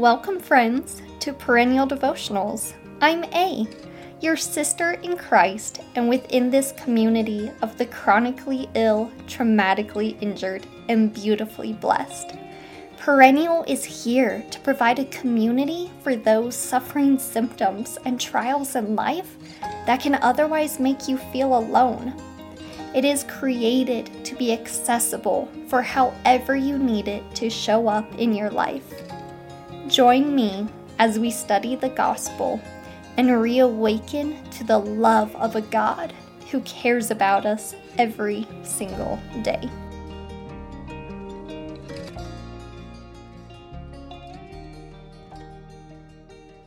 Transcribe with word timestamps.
Welcome, 0.00 0.40
friends, 0.40 1.02
to 1.18 1.34
Perennial 1.34 1.86
Devotionals. 1.86 2.72
I'm 3.02 3.22
A, 3.34 3.68
your 4.22 4.34
sister 4.34 4.92
in 4.92 5.14
Christ, 5.14 5.82
and 5.94 6.08
within 6.08 6.50
this 6.50 6.72
community 6.72 7.50
of 7.60 7.76
the 7.76 7.84
chronically 7.84 8.70
ill, 8.74 9.12
traumatically 9.26 10.16
injured, 10.22 10.66
and 10.88 11.12
beautifully 11.12 11.74
blessed. 11.74 12.34
Perennial 12.96 13.62
is 13.68 13.84
here 13.84 14.42
to 14.50 14.60
provide 14.60 14.98
a 14.98 15.04
community 15.04 15.90
for 16.02 16.16
those 16.16 16.56
suffering 16.56 17.18
symptoms 17.18 17.98
and 18.06 18.18
trials 18.18 18.76
in 18.76 18.96
life 18.96 19.36
that 19.84 20.00
can 20.00 20.14
otherwise 20.14 20.80
make 20.80 21.08
you 21.08 21.18
feel 21.30 21.58
alone. 21.58 22.14
It 22.94 23.04
is 23.04 23.24
created 23.24 24.24
to 24.24 24.34
be 24.34 24.50
accessible 24.54 25.46
for 25.68 25.82
however 25.82 26.56
you 26.56 26.78
need 26.78 27.06
it 27.06 27.34
to 27.34 27.50
show 27.50 27.86
up 27.86 28.10
in 28.18 28.32
your 28.32 28.50
life. 28.50 29.09
Join 29.90 30.36
me 30.36 30.68
as 31.00 31.18
we 31.18 31.32
study 31.32 31.74
the 31.74 31.88
gospel 31.88 32.60
and 33.16 33.42
reawaken 33.42 34.40
to 34.50 34.62
the 34.62 34.78
love 34.78 35.34
of 35.34 35.56
a 35.56 35.62
God 35.62 36.12
who 36.52 36.60
cares 36.60 37.10
about 37.10 37.44
us 37.44 37.74
every 37.98 38.46
single 38.62 39.18
day. 39.42 39.68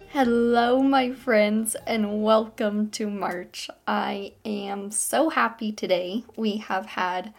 Hello, 0.10 0.84
my 0.84 1.14
friends, 1.14 1.78
and 1.88 2.22
welcome 2.22 2.90
to 2.90 3.10
March. 3.10 3.70
I 3.88 4.34
am 4.44 4.92
so 4.92 5.30
happy 5.30 5.72
today. 5.72 6.26
We 6.36 6.58
have 6.58 6.88
had 6.88 7.34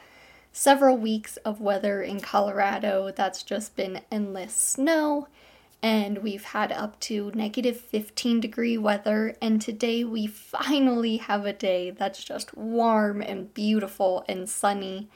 several 0.51 0.97
weeks 0.97 1.37
of 1.39 1.61
weather 1.61 2.01
in 2.01 2.21
Colorado 2.21 3.13
that's 3.15 3.43
just 3.43 3.77
been 3.77 4.01
endless 4.11 4.55
snow, 4.55 5.29
and 5.85 6.23
we've 6.23 6.45
had 6.45 6.73
up 6.73 6.99
to 6.99 7.31
negative 7.35 7.79
15 7.79 8.41
degree 8.41 8.79
weather. 8.79 9.37
And 9.43 9.61
today 9.61 10.03
we 10.03 10.27
finally 10.27 11.19
have 11.19 11.45
a 11.45 11.53
day 11.53 11.91
that's 11.91 12.25
just 12.25 12.57
warm 12.57 13.21
and 13.21 13.53
beautiful 13.53 14.25
and 14.27 14.49
sunny. 14.49 15.11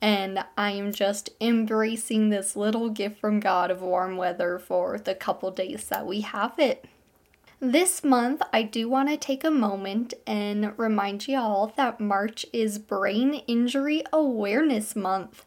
And 0.00 0.44
I 0.56 0.72
am 0.72 0.92
just 0.92 1.30
embracing 1.40 2.30
this 2.30 2.56
little 2.56 2.90
gift 2.90 3.20
from 3.20 3.38
God 3.38 3.70
of 3.70 3.80
warm 3.80 4.16
weather 4.16 4.58
for 4.58 4.98
the 4.98 5.14
couple 5.14 5.52
days 5.52 5.84
that 5.84 6.04
we 6.04 6.22
have 6.22 6.58
it. 6.58 6.84
This 7.60 8.02
month, 8.02 8.42
I 8.52 8.62
do 8.62 8.88
want 8.88 9.10
to 9.10 9.16
take 9.16 9.44
a 9.44 9.52
moment 9.52 10.14
and 10.26 10.76
remind 10.76 11.28
you 11.28 11.38
all 11.38 11.72
that 11.76 12.00
March 12.00 12.44
is 12.52 12.80
Brain 12.80 13.34
Injury 13.46 14.02
Awareness 14.12 14.96
Month. 14.96 15.44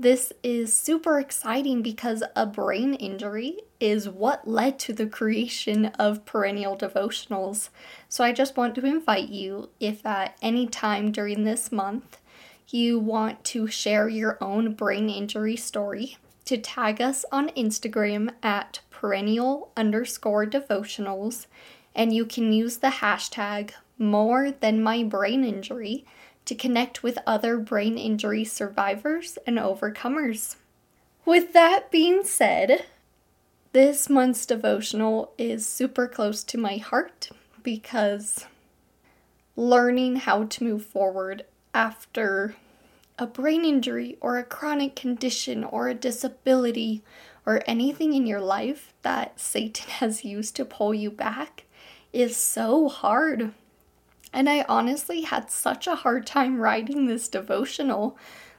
This 0.00 0.32
is 0.44 0.72
super 0.72 1.18
exciting 1.18 1.82
because 1.82 2.22
a 2.36 2.46
brain 2.46 2.94
injury 2.94 3.56
is 3.80 4.08
what 4.08 4.46
led 4.46 4.78
to 4.80 4.92
the 4.92 5.08
creation 5.08 5.86
of 5.98 6.24
perennial 6.24 6.76
devotionals. 6.76 7.70
So 8.08 8.22
I 8.22 8.30
just 8.30 8.56
want 8.56 8.76
to 8.76 8.86
invite 8.86 9.28
you, 9.28 9.70
if 9.80 10.06
at 10.06 10.38
any 10.40 10.68
time 10.68 11.10
during 11.10 11.42
this 11.42 11.72
month 11.72 12.20
you 12.68 13.00
want 13.00 13.42
to 13.42 13.66
share 13.66 14.08
your 14.08 14.38
own 14.40 14.74
brain 14.74 15.10
injury 15.10 15.56
story, 15.56 16.16
to 16.44 16.58
tag 16.58 17.02
us 17.02 17.24
on 17.32 17.48
Instagram 17.50 18.30
at 18.40 18.80
perennial 18.90 19.72
underscore 19.76 20.46
devotionals, 20.46 21.46
and 21.92 22.14
you 22.14 22.24
can 22.24 22.52
use 22.52 22.76
the 22.76 22.86
hashtag 22.86 23.72
more 23.98 24.52
than 24.52 24.80
my 24.80 25.02
brain 25.02 25.42
injury 25.42 26.06
to 26.48 26.54
connect 26.54 27.02
with 27.02 27.18
other 27.26 27.58
brain 27.58 27.98
injury 27.98 28.42
survivors 28.42 29.36
and 29.46 29.58
overcomers. 29.58 30.56
With 31.26 31.52
that 31.52 31.90
being 31.90 32.24
said, 32.24 32.86
this 33.74 34.08
month's 34.08 34.46
devotional 34.46 35.32
is 35.36 35.66
super 35.66 36.08
close 36.08 36.42
to 36.44 36.56
my 36.56 36.78
heart 36.78 37.28
because 37.62 38.46
learning 39.56 40.16
how 40.16 40.44
to 40.44 40.64
move 40.64 40.86
forward 40.86 41.44
after 41.74 42.56
a 43.18 43.26
brain 43.26 43.66
injury 43.66 44.16
or 44.22 44.38
a 44.38 44.44
chronic 44.44 44.96
condition 44.96 45.62
or 45.62 45.88
a 45.88 45.94
disability 45.94 47.02
or 47.44 47.62
anything 47.66 48.14
in 48.14 48.26
your 48.26 48.40
life 48.40 48.94
that 49.02 49.38
Satan 49.38 49.86
has 49.90 50.24
used 50.24 50.56
to 50.56 50.64
pull 50.64 50.94
you 50.94 51.10
back 51.10 51.64
is 52.10 52.38
so 52.38 52.88
hard. 52.88 53.52
And 54.32 54.48
I 54.48 54.64
honestly 54.68 55.22
had 55.22 55.50
such 55.50 55.86
a 55.86 55.96
hard 55.96 56.26
time 56.26 56.60
writing 56.60 57.06
this 57.06 57.28
devotional 57.28 58.16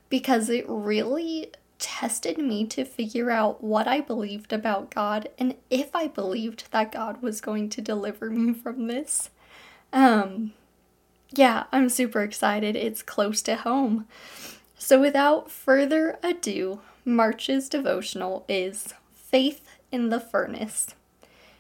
because 0.10 0.50
it 0.50 0.66
really 0.68 1.52
tested 1.78 2.38
me 2.38 2.66
to 2.68 2.84
figure 2.84 3.32
out 3.32 3.64
what 3.64 3.88
I 3.88 4.02
believed 4.02 4.52
about 4.52 4.92
God 4.92 5.30
and 5.38 5.56
if 5.70 5.96
I 5.96 6.08
believed 6.08 6.72
that 6.72 6.92
God 6.92 7.22
was 7.22 7.40
going 7.40 7.70
to 7.70 7.82
deliver 7.82 8.30
me 8.30 8.54
from 8.54 8.88
this. 8.88 9.30
Um 9.94 10.54
yeah, 11.32 11.66
I'm 11.72 11.90
super 11.90 12.22
excited. 12.22 12.76
It's 12.76 13.04
close 13.04 13.42
to 13.44 13.56
home. 13.56 14.08
So 14.78 15.00
without 15.00 15.52
further 15.52 16.18
ado, 16.24 16.82
March's 17.06 17.70
devotional 17.70 18.46
is 18.50 18.94
Faith 19.14 19.70
in 19.92 20.10
the 20.10 20.20
Furnace. 20.20 20.96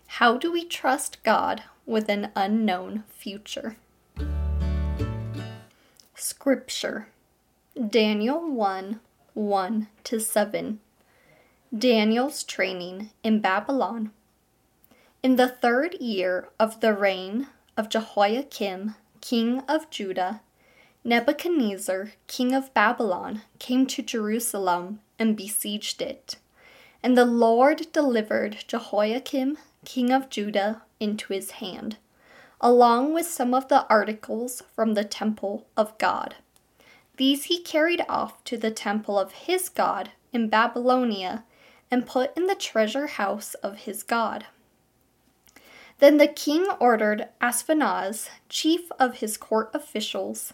How 0.08 0.38
do 0.38 0.52
we 0.52 0.66
trust 0.66 1.22
God 1.24 1.64
with 1.86 2.10
an 2.10 2.32
unknown 2.36 3.04
future? 3.10 3.78
Scripture 6.22 7.08
Daniel 7.90 8.42
1 8.52 9.00
1 9.36 9.88
to 10.04 10.20
7. 10.20 10.82
Daniel's 11.76 12.44
training 12.44 13.12
in 13.24 13.40
Babylon. 13.40 14.12
In 15.24 15.38
the 15.38 15.48
third 15.48 15.94
year 16.02 16.50
of 16.60 16.82
the 16.82 16.94
reign 16.94 17.48
of 17.78 17.88
Jehoiakim, 17.88 18.96
king 19.22 19.62
of 19.62 19.90
Judah, 19.90 20.42
Nebuchadnezzar, 21.06 22.12
king 22.28 22.54
of 22.54 22.74
Babylon, 22.74 23.44
came 23.58 23.88
to 23.88 24.02
Jerusalem 24.02 25.00
and 25.18 25.38
besieged 25.38 26.02
it. 26.02 26.36
And 27.02 27.18
the 27.18 27.24
Lord 27.24 27.94
delivered 27.94 28.66
Jehoiakim, 28.68 29.58
king 29.86 30.12
of 30.12 30.30
Judah, 30.30 30.82
into 31.00 31.32
his 31.32 31.52
hand, 31.52 31.96
along 32.62 33.14
with 33.14 33.26
some 33.26 33.54
of 33.54 33.68
the 33.68 33.88
articles 33.88 34.64
from 34.76 34.94
the 34.94 35.04
temple 35.04 35.66
of 35.78 35.98
God. 35.98 36.36
These 37.18 37.46
he 37.46 37.62
carried 37.62 38.04
off 38.08 38.44
to 38.46 38.58
the 38.58 38.72
temple 38.72 39.20
of 39.20 39.32
his 39.32 39.70
God 39.70 40.12
in 40.32 40.50
Babylonia 40.50 41.44
and 41.92 42.06
put 42.06 42.36
in 42.38 42.48
the 42.48 42.56
treasure 42.56 43.08
house 43.08 43.56
of 43.56 43.80
his 43.80 44.04
God. 44.04 44.46
Then 46.00 46.18
the 46.18 46.28
king 46.28 46.66
ordered 46.80 47.28
Ashpenaz, 47.42 48.30
chief 48.48 48.90
of 49.00 49.16
his 49.16 49.36
court 49.36 49.70
officials, 49.74 50.54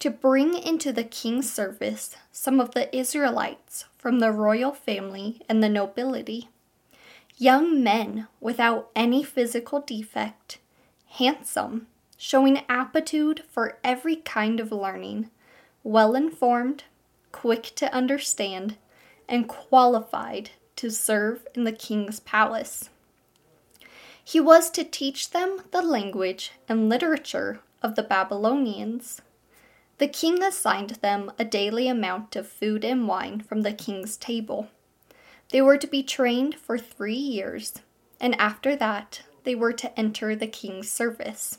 to 0.00 0.10
bring 0.10 0.54
into 0.54 0.92
the 0.92 1.04
king's 1.04 1.50
service 1.50 2.16
some 2.30 2.60
of 2.60 2.72
the 2.72 2.94
Israelites 2.94 3.86
from 3.96 4.18
the 4.18 4.32
royal 4.32 4.72
family 4.72 5.40
and 5.48 5.62
the 5.62 5.68
nobility, 5.68 6.50
young 7.36 7.82
men 7.82 8.26
without 8.40 8.90
any 8.94 9.22
physical 9.22 9.80
defect, 9.80 10.58
handsome, 11.18 11.86
showing 12.16 12.64
aptitude 12.68 13.42
for 13.48 13.78
every 13.82 14.16
kind 14.16 14.60
of 14.60 14.72
learning, 14.72 15.30
well 15.82 16.14
informed, 16.14 16.84
quick 17.32 17.72
to 17.76 17.92
understand, 17.94 18.76
and 19.28 19.48
qualified 19.48 20.50
to 20.76 20.90
serve 20.90 21.46
in 21.54 21.64
the 21.64 21.72
king's 21.72 22.20
palace. 22.20 22.90
He 24.24 24.40
was 24.40 24.70
to 24.70 24.84
teach 24.84 25.30
them 25.30 25.62
the 25.70 25.82
language 25.82 26.52
and 26.68 26.88
literature 26.88 27.60
of 27.82 27.96
the 27.96 28.02
Babylonians 28.02 29.20
the 30.02 30.08
king 30.08 30.42
assigned 30.42 30.98
them 31.00 31.30
a 31.38 31.44
daily 31.44 31.86
amount 31.86 32.34
of 32.34 32.48
food 32.48 32.84
and 32.84 33.06
wine 33.06 33.38
from 33.38 33.62
the 33.62 33.72
king's 33.72 34.16
table. 34.16 34.66
They 35.50 35.62
were 35.62 35.78
to 35.78 35.86
be 35.86 36.02
trained 36.02 36.56
for 36.56 36.76
three 36.76 37.14
years, 37.14 37.74
and 38.20 38.34
after 38.40 38.74
that, 38.74 39.22
they 39.44 39.54
were 39.54 39.72
to 39.72 39.98
enter 39.98 40.34
the 40.34 40.46
king's 40.46 40.90
service. 40.90 41.58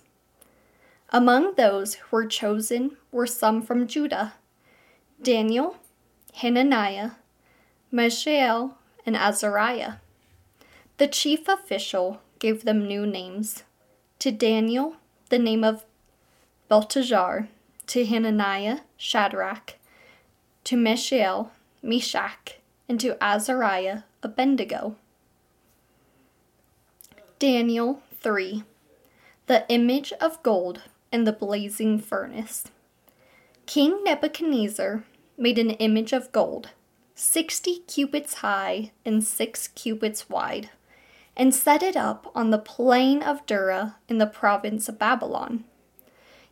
Among 1.09 1.55
those 1.55 1.95
who 1.95 2.15
were 2.15 2.25
chosen 2.25 2.97
were 3.11 3.27
some 3.27 3.61
from 3.61 3.87
Judah 3.87 4.33
Daniel, 5.21 5.77
Hananiah, 6.33 7.11
Mishael, 7.91 8.77
and 9.05 9.15
Azariah. 9.15 9.93
The 10.97 11.07
chief 11.07 11.47
official 11.47 12.21
gave 12.39 12.65
them 12.65 12.87
new 12.87 13.05
names. 13.05 13.63
To 14.19 14.31
Daniel, 14.31 14.95
the 15.29 15.39
name 15.39 15.63
of 15.63 15.85
Belteshazzar, 16.67 17.47
to 17.87 18.05
Hananiah, 18.05 18.79
Shadrach, 18.97 19.75
to 20.63 20.75
Mishael, 20.75 21.51
Meshach, 21.81 22.57
and 22.89 22.99
to 22.99 23.17
Azariah, 23.23 24.03
Abednego. 24.21 24.95
Daniel 27.43 28.01
3 28.21 28.63
The 29.47 29.65
image 29.67 30.13
of 30.21 30.41
gold 30.43 30.83
and 31.11 31.27
the 31.27 31.33
blazing 31.33 31.99
furnace. 31.99 32.63
King 33.65 34.01
Nebuchadnezzar 34.01 35.03
made 35.37 35.59
an 35.59 35.71
image 35.71 36.13
of 36.13 36.31
gold, 36.31 36.69
sixty 37.15 37.79
cubits 37.79 38.35
high 38.35 38.93
and 39.03 39.25
six 39.25 39.67
cubits 39.67 40.29
wide, 40.29 40.69
and 41.35 41.53
set 41.53 41.83
it 41.83 41.97
up 41.97 42.31
on 42.33 42.51
the 42.51 42.57
plain 42.57 43.21
of 43.21 43.45
Dura 43.45 43.97
in 44.07 44.19
the 44.19 44.25
province 44.25 44.87
of 44.87 44.97
Babylon. 44.97 45.65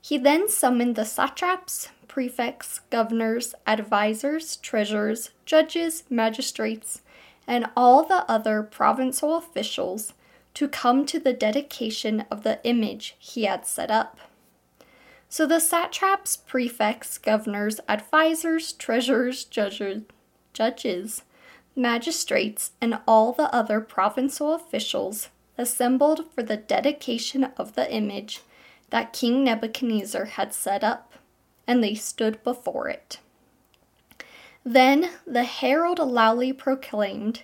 He 0.02 0.18
then 0.18 0.50
summoned 0.50 0.98
the 0.98 1.06
satraps, 1.06 1.88
prefects, 2.10 2.80
governors, 2.90 3.56
advisers, 3.66 4.58
treasurers, 4.58 5.30
judges, 5.46 6.04
magistrates, 6.10 7.02
and 7.48 7.68
all 7.78 8.04
the 8.04 8.30
other 8.30 8.62
provincial 8.62 9.38
officials 9.38 10.12
to 10.54 10.68
come 10.68 11.06
to 11.06 11.20
the 11.20 11.34
dedication 11.34 12.26
of 12.32 12.44
the 12.44 12.60
image 12.64 13.16
he 13.20 13.44
had 13.44 13.66
set 13.66 13.90
up. 13.90 14.20
So 15.30 15.48
the 15.48 15.60
satraps, 15.60 16.36
prefects, 16.36 17.18
governors, 17.18 17.80
advisers, 17.88 18.74
treasurers, 18.74 19.46
judges, 19.46 20.04
judges, 20.54 21.24
magistrates, 21.76 22.72
and 22.82 23.00
all 23.08 23.32
the 23.32 23.54
other 23.56 23.80
provincial 23.80 24.54
officials 24.54 25.30
assembled 25.58 26.26
for 26.34 26.44
the 26.44 26.58
dedication 26.58 27.46
of 27.58 27.76
the 27.76 27.90
image 27.94 28.42
that 28.90 29.14
King 29.14 29.44
Nebuchadnezzar 29.44 30.26
had 30.26 30.54
set 30.54 30.84
up, 30.84 31.14
and 31.66 31.82
they 31.82 31.96
stood 31.96 32.44
before 32.44 32.90
it. 32.90 33.20
Then 34.66 35.12
the 35.26 35.44
herald 35.44 36.00
loudly 36.00 36.52
proclaimed, 36.52 37.44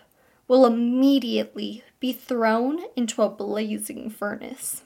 will 0.51 0.65
immediately 0.65 1.81
be 2.01 2.11
thrown 2.11 2.81
into 2.97 3.21
a 3.21 3.29
blazing 3.29 4.09
furnace. 4.09 4.83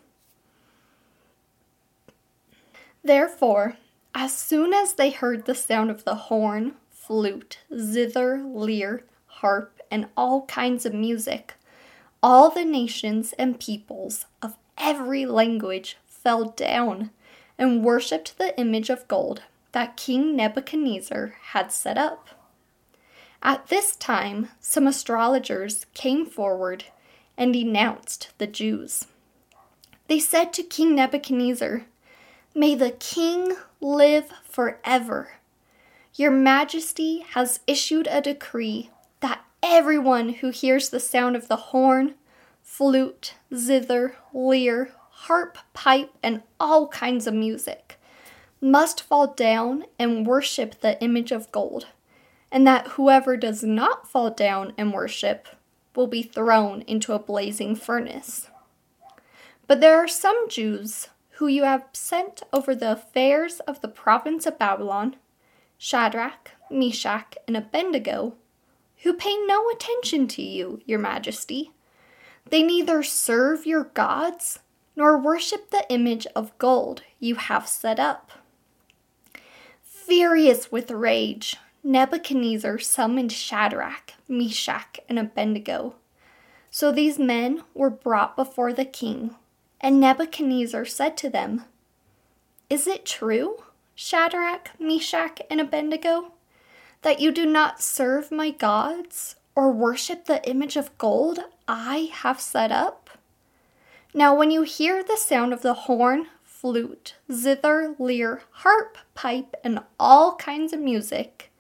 Therefore, 3.04 3.76
as 4.14 4.32
soon 4.32 4.76
as 4.76 4.94
they 4.94 5.10
heard 5.10 5.46
the 5.46 5.56
sound 5.56 5.90
of 5.90 6.04
the 6.04 6.14
horn, 6.14 6.76
flute, 6.92 7.62
zither, 7.76 8.44
lyre, 8.44 9.06
harp, 9.26 9.82
and 9.90 10.06
all 10.16 10.46
kinds 10.46 10.86
of 10.86 10.94
music, 10.94 11.56
all 12.22 12.52
the 12.52 12.64
nations 12.64 13.34
and 13.40 13.60
peoples 13.60 14.28
of 14.44 14.58
every 14.78 15.26
language 15.26 15.98
fell 16.06 16.46
down 16.46 17.10
and 17.58 17.84
worshipped 17.84 18.38
the 18.38 18.56
image 18.60 18.92
of 18.92 19.08
gold 19.08 19.42
that 19.72 19.98
King 19.98 20.36
Nebuchadnezzar 20.36 21.34
had 21.54 21.72
set 21.72 21.98
up. 21.98 22.35
At 23.46 23.68
this 23.68 23.96
time, 23.96 24.50
some 24.60 24.88
astrologers 24.88 25.86
came 25.94 26.26
forward 26.26 26.86
and 27.38 27.54
denounced 27.54 28.30
the 28.40 28.48
Jews. 28.48 29.06
They 30.08 30.18
said 30.18 30.52
to 30.54 30.64
King 30.64 30.96
Nebuchadnezzar, 30.96 31.84
May 32.56 32.74
the 32.74 32.90
king 32.90 33.56
live 33.80 34.32
forever. 34.50 35.34
Your 36.16 36.32
Majesty 36.32 37.20
has 37.34 37.60
issued 37.68 38.08
a 38.08 38.20
decree 38.20 38.90
that 39.20 39.46
everyone 39.62 40.30
who 40.30 40.50
hears 40.50 40.90
the 40.90 41.00
sound 41.00 41.36
of 41.36 41.48
the 41.48 41.70
horn, 41.70 42.16
flute, 42.64 43.36
zither, 43.54 44.16
lyre, 44.34 44.90
harp, 45.12 45.60
pipe, 45.74 46.10
and 46.24 46.42
all 46.60 46.88
kinds 46.88 47.28
of 47.28 47.36
music, 47.36 48.00
must 48.60 49.04
fall 49.04 49.28
down 49.28 49.86
and 50.00 50.26
worship 50.26 50.82
the 50.82 51.00
image 51.00 51.32
of 51.32 51.52
gold, 51.52 51.86
and 52.52 52.66
that 52.66 52.88
whoever 52.90 53.36
does 53.38 53.64
not 53.64 54.08
fall 54.08 54.30
down 54.30 54.74
and 54.78 54.94
worship 54.94 55.48
will 55.96 56.08
be 56.08 56.24
thrown 56.24 56.82
into 56.84 57.14
a 57.14 57.20
blazing 57.20 57.76
furnace. 57.76 58.50
But 59.68 59.82
there 59.82 59.98
are 59.98 60.08
some 60.08 60.50
Jews 60.50 61.10
who 61.32 61.48
you 61.48 61.64
have 61.64 61.86
sent 61.94 62.44
over 62.54 62.74
the 62.74 62.94
affairs 62.94 63.60
of 63.62 63.82
the 63.82 63.88
province 63.88 64.46
of 64.46 64.60
Babylon, 64.60 65.18
Shadrach, 65.78 66.52
Meshach, 66.70 67.36
and 67.48 67.58
Abednego, 67.58 68.36
who 69.04 69.14
pay 69.14 69.36
no 69.46 69.70
attention 69.70 70.28
to 70.30 70.42
you, 70.42 70.82
your 70.86 71.00
majesty. 71.00 71.72
They 72.50 72.64
neither 72.64 73.04
serve 73.04 73.66
your 73.66 73.86
gods 73.86 74.60
nor 74.96 75.18
worship 75.18 75.72
the 75.72 75.86
image 75.90 76.26
of 76.36 76.58
gold 76.58 77.04
you 77.20 77.36
have 77.36 77.68
set 77.68 78.00
up. 78.00 78.32
Furious 79.84 80.72
with 80.72 80.92
rage, 80.92 81.58
Nebuchadnezzar 81.88 82.80
summoned 82.80 83.32
Shadrach, 83.32 84.14
Meshach, 84.28 85.00
and 85.08 85.20
Abednego. 85.20 85.94
So 86.72 86.92
these 86.92 87.20
men 87.20 87.62
were 87.76 87.92
brought 87.92 88.36
before 88.36 88.74
the 88.74 88.86
king, 88.86 89.36
and 89.80 90.00
Nebuchadnezzar 90.00 90.86
said 90.86 91.16
to 91.18 91.30
them, 91.30 91.66
Is 92.72 92.88
it 92.88 93.06
true, 93.06 93.62
Shadrach, 93.94 94.72
Meshach, 94.80 95.40
and 95.48 95.62
Abednego, 95.62 96.32
that 97.04 97.20
you 97.20 97.32
do 97.32 97.46
not 97.46 97.84
serve 97.84 98.32
my 98.32 98.50
gods 98.50 99.36
or 99.54 99.72
worship 99.72 100.26
the 100.26 100.44
image 100.50 100.76
of 100.76 100.98
gold 100.98 101.38
I 101.68 102.10
have 102.12 102.42
set 102.42 102.72
up? 102.72 103.12
Now, 104.12 104.36
when 104.36 104.50
you 104.50 104.64
hear 104.64 105.04
the 105.04 105.18
sound 105.18 105.54
of 105.54 105.62
the 105.62 105.76
horn, 105.76 106.30
flute, 106.44 107.14
zither, 107.32 107.94
lyre, 108.00 108.42
harp, 108.50 108.98
pipe, 109.14 109.56
and 109.64 109.82
all 110.00 110.36
kinds 110.38 110.74
of 110.74 110.80
music, 110.80 111.52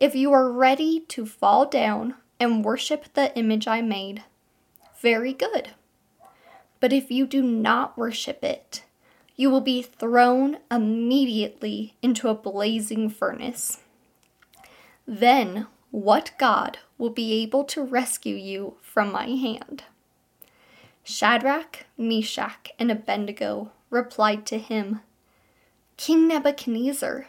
if 0.00 0.14
you 0.14 0.32
are 0.32 0.50
ready 0.50 1.00
to 1.08 1.26
fall 1.26 1.66
down 1.66 2.14
and 2.40 2.64
worship 2.64 3.12
the 3.12 3.36
image 3.36 3.68
I 3.68 3.82
made, 3.82 4.24
very 5.00 5.34
good. 5.34 5.70
But 6.80 6.92
if 6.92 7.10
you 7.10 7.26
do 7.26 7.42
not 7.42 7.98
worship 7.98 8.42
it, 8.42 8.82
you 9.36 9.50
will 9.50 9.60
be 9.60 9.82
thrown 9.82 10.58
immediately 10.70 11.94
into 12.02 12.28
a 12.28 12.34
blazing 12.34 13.10
furnace. 13.10 13.80
Then, 15.06 15.66
what 15.90 16.32
God 16.38 16.78
will 16.96 17.10
be 17.10 17.42
able 17.42 17.64
to 17.64 17.82
rescue 17.82 18.36
you 18.36 18.76
from 18.80 19.12
my 19.12 19.26
hand? 19.26 19.84
Shadrach, 21.02 21.86
Meshach, 21.98 22.70
and 22.78 22.90
Abednego 22.90 23.72
replied 23.90 24.46
to 24.46 24.58
him, 24.58 25.00
King 25.96 26.28
Nebuchadnezzar, 26.28 27.28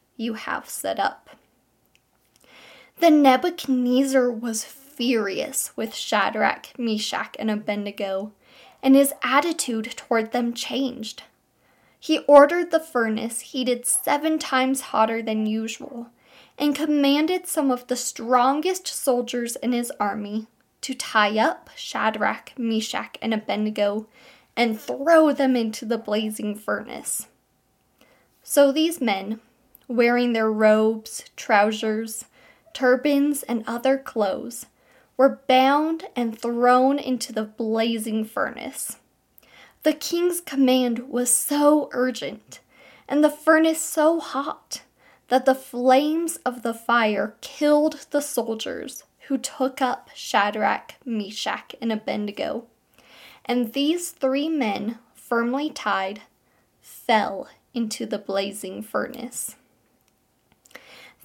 you 0.21 0.35
have 0.35 0.69
set 0.69 0.99
up. 0.99 1.31
Then 2.99 3.21
Nebuchadnezzar 3.21 4.31
was 4.31 4.63
furious 4.63 5.75
with 5.75 5.95
Shadrach, 5.95 6.77
Meshach, 6.77 7.35
and 7.39 7.49
Abednego, 7.49 8.31
and 8.83 8.95
his 8.95 9.13
attitude 9.23 9.91
toward 9.97 10.31
them 10.31 10.53
changed. 10.53 11.23
He 11.99 12.19
ordered 12.27 12.71
the 12.71 12.79
furnace 12.79 13.41
heated 13.41 13.85
seven 13.85 14.39
times 14.39 14.81
hotter 14.81 15.21
than 15.21 15.45
usual 15.45 16.09
and 16.57 16.75
commanded 16.75 17.47
some 17.47 17.71
of 17.71 17.87
the 17.87 17.95
strongest 17.95 18.87
soldiers 18.87 19.55
in 19.57 19.71
his 19.71 19.91
army 19.99 20.47
to 20.81 20.93
tie 20.93 21.37
up 21.37 21.69
Shadrach, 21.75 22.53
Meshach, 22.57 23.17
and 23.21 23.33
Abednego 23.33 24.07
and 24.55 24.79
throw 24.79 25.31
them 25.31 25.55
into 25.55 25.85
the 25.85 25.97
blazing 25.97 26.55
furnace. 26.55 27.27
So 28.43 28.71
these 28.71 28.99
men, 28.99 29.39
wearing 29.91 30.33
their 30.33 30.51
robes, 30.51 31.25
trousers, 31.35 32.25
turbans, 32.73 33.43
and 33.43 33.63
other 33.67 33.97
clothes, 33.97 34.65
were 35.17 35.41
bound 35.47 36.05
and 36.15 36.37
thrown 36.37 36.97
into 36.97 37.31
the 37.31 37.43
blazing 37.43 38.25
furnace. 38.25 38.97
The 39.83 39.93
king's 39.93 40.41
command 40.41 41.09
was 41.09 41.31
so 41.31 41.89
urgent, 41.91 42.59
and 43.07 43.23
the 43.23 43.29
furnace 43.29 43.81
so 43.81 44.19
hot, 44.19 44.81
that 45.27 45.45
the 45.45 45.55
flames 45.55 46.37
of 46.37 46.61
the 46.61 46.73
fire 46.73 47.35
killed 47.41 48.05
the 48.11 48.21
soldiers 48.21 49.03
who 49.27 49.37
took 49.37 49.81
up 49.81 50.09
Shadrach, 50.13 50.95
Meshach, 51.05 51.75
and 51.81 51.91
Abednego. 51.91 52.65
And 53.45 53.73
these 53.73 54.11
three 54.11 54.49
men 54.49 54.99
firmly 55.15 55.69
tied, 55.69 56.21
fell 56.81 57.47
into 57.73 58.05
the 58.05 58.17
blazing 58.17 58.81
furnace. 58.81 59.55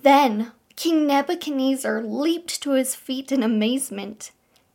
Then 0.07 0.53
King 0.77 1.09
Nebuchadnezzar 1.09 2.01
leaped 2.01 2.63
to 2.63 2.75
his 2.75 2.95
feet 2.95 3.33
in 3.33 3.43
amazement 3.43 4.31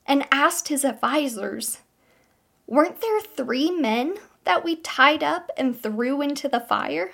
and 0.05 0.27
asked 0.29 0.67
his 0.67 0.83
advisers, 0.83 1.77
Weren't 2.67 2.99
there 2.99 3.21
three 3.21 3.71
men 3.71 4.17
that 4.43 4.65
we 4.65 4.75
tied 4.75 5.23
up 5.23 5.49
and 5.55 5.73
threw 5.73 6.21
into 6.21 6.49
the 6.49 6.59
fire? 6.59 7.13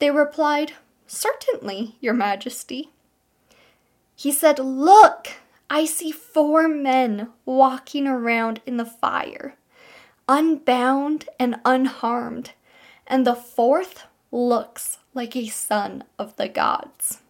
They 0.00 0.10
replied, 0.10 0.72
Certainly, 1.06 1.94
Your 2.00 2.14
Majesty. 2.14 2.90
He 4.16 4.32
said, 4.32 4.58
Look, 4.58 5.34
I 5.70 5.84
see 5.84 6.10
four 6.10 6.66
men 6.66 7.28
walking 7.44 8.08
around 8.08 8.60
in 8.66 8.76
the 8.76 8.84
fire, 8.84 9.54
unbound 10.28 11.28
and 11.38 11.60
unharmed, 11.64 12.54
and 13.06 13.24
the 13.24 13.36
fourth 13.36 14.02
looks 14.32 14.98
like 15.14 15.36
a 15.36 15.46
son 15.46 16.04
of 16.18 16.36
the 16.36 16.48
gods. 16.48 17.20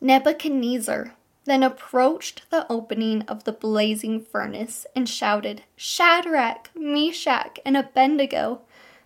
Nebuchadnezzar 0.00 1.14
then 1.44 1.62
approached 1.62 2.42
the 2.50 2.66
opening 2.70 3.22
of 3.22 3.44
the 3.44 3.52
blazing 3.52 4.20
furnace 4.20 4.86
and 4.94 5.08
shouted, 5.08 5.62
Shadrach, 5.76 6.70
Meshach, 6.74 7.58
and 7.64 7.76
Abednego, 7.76 8.62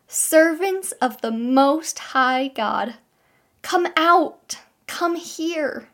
servants 0.09 0.93
of 0.93 1.21
the 1.21 1.31
Most 1.31 1.99
High 1.99 2.49
God, 2.49 2.95
come 3.63 3.89
out, 3.97 4.57
come 4.87 5.17
here. 5.17 5.89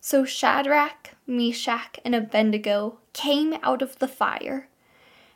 So 0.00 0.24
Shadrach, 0.24 1.10
Meshach, 1.26 1.98
and 2.04 2.14
Abednego 2.14 2.98
came 3.12 3.54
out 3.62 3.82
of 3.82 3.98
the 3.98 4.08
fire, 4.08 4.68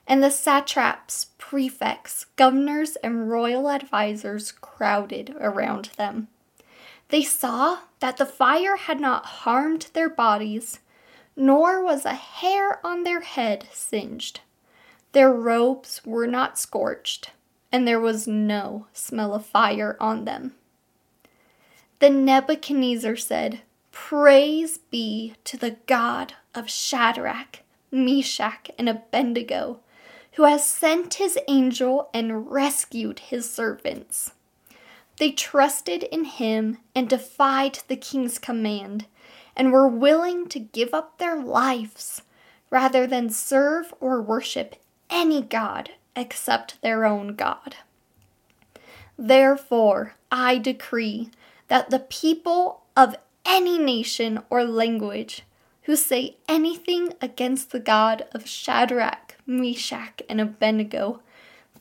and 0.08 0.22
the 0.22 0.30
satraps, 0.30 1.26
prefects, 1.36 2.24
governors, 2.36 2.96
and 2.96 3.30
royal 3.30 3.70
advisers 3.70 4.50
crowded 4.50 5.36
around 5.38 5.90
them. 5.96 6.28
They 7.10 7.22
saw 7.22 7.80
that 8.00 8.16
the 8.16 8.26
fire 8.26 8.76
had 8.76 9.00
not 9.00 9.26
harmed 9.26 9.88
their 9.92 10.08
bodies, 10.08 10.80
nor 11.36 11.84
was 11.84 12.06
a 12.06 12.14
hair 12.14 12.84
on 12.84 13.04
their 13.04 13.20
head 13.20 13.68
singed. 13.70 14.40
Their 15.12 15.32
robes 15.32 16.00
were 16.04 16.26
not 16.26 16.58
scorched, 16.58 17.30
and 17.70 17.86
there 17.86 18.00
was 18.00 18.26
no 18.26 18.86
smell 18.94 19.34
of 19.34 19.44
fire 19.44 19.96
on 20.00 20.24
them. 20.24 20.54
Then 21.98 22.24
Nebuchadnezzar 22.24 23.16
said, 23.16 23.60
Praise 23.92 24.78
be 24.78 25.34
to 25.44 25.56
the 25.56 25.76
God 25.86 26.34
of 26.54 26.70
Shadrach, 26.70 27.60
Meshach, 27.90 28.70
and 28.78 28.88
Abednego, 28.88 29.80
who 30.38 30.45
has 30.45 30.64
sent 30.64 31.14
his 31.14 31.37
angel 31.49 32.09
and 32.14 32.49
rescued 32.49 33.18
his 33.18 33.52
servants. 33.52 34.30
They 35.16 35.33
trusted 35.33 36.04
in 36.04 36.26
him 36.26 36.78
and 36.95 37.09
defied 37.09 37.80
the 37.88 37.97
king's 37.97 38.38
command, 38.38 39.07
and 39.57 39.73
were 39.73 39.88
willing 39.88 40.49
to 40.50 40.61
give 40.61 40.95
up 40.95 41.18
their 41.18 41.35
lives 41.35 42.23
rather 42.71 43.04
than 43.04 43.30
serve 43.30 43.92
or 43.99 44.23
worship 44.23 44.76
any 45.11 45.42
god 45.42 45.90
except 46.14 46.80
their 46.83 47.04
own 47.04 47.35
God. 47.35 47.75
Therefore, 49.18 50.14
I 50.30 50.59
decree 50.59 51.30
that 51.66 51.90
the 51.90 51.99
people 51.99 52.83
of 52.97 53.16
any 53.45 53.76
nation 53.76 54.45
or 54.50 54.62
language 54.62 55.42
who 55.83 55.97
say 55.97 56.37
anything 56.49 57.12
against 57.21 57.73
the 57.73 57.80
God 57.80 58.25
of 58.30 58.47
Shadrach, 58.47 59.27
Meshach, 59.48 60.22
and 60.28 60.40
Abednego 60.40 61.20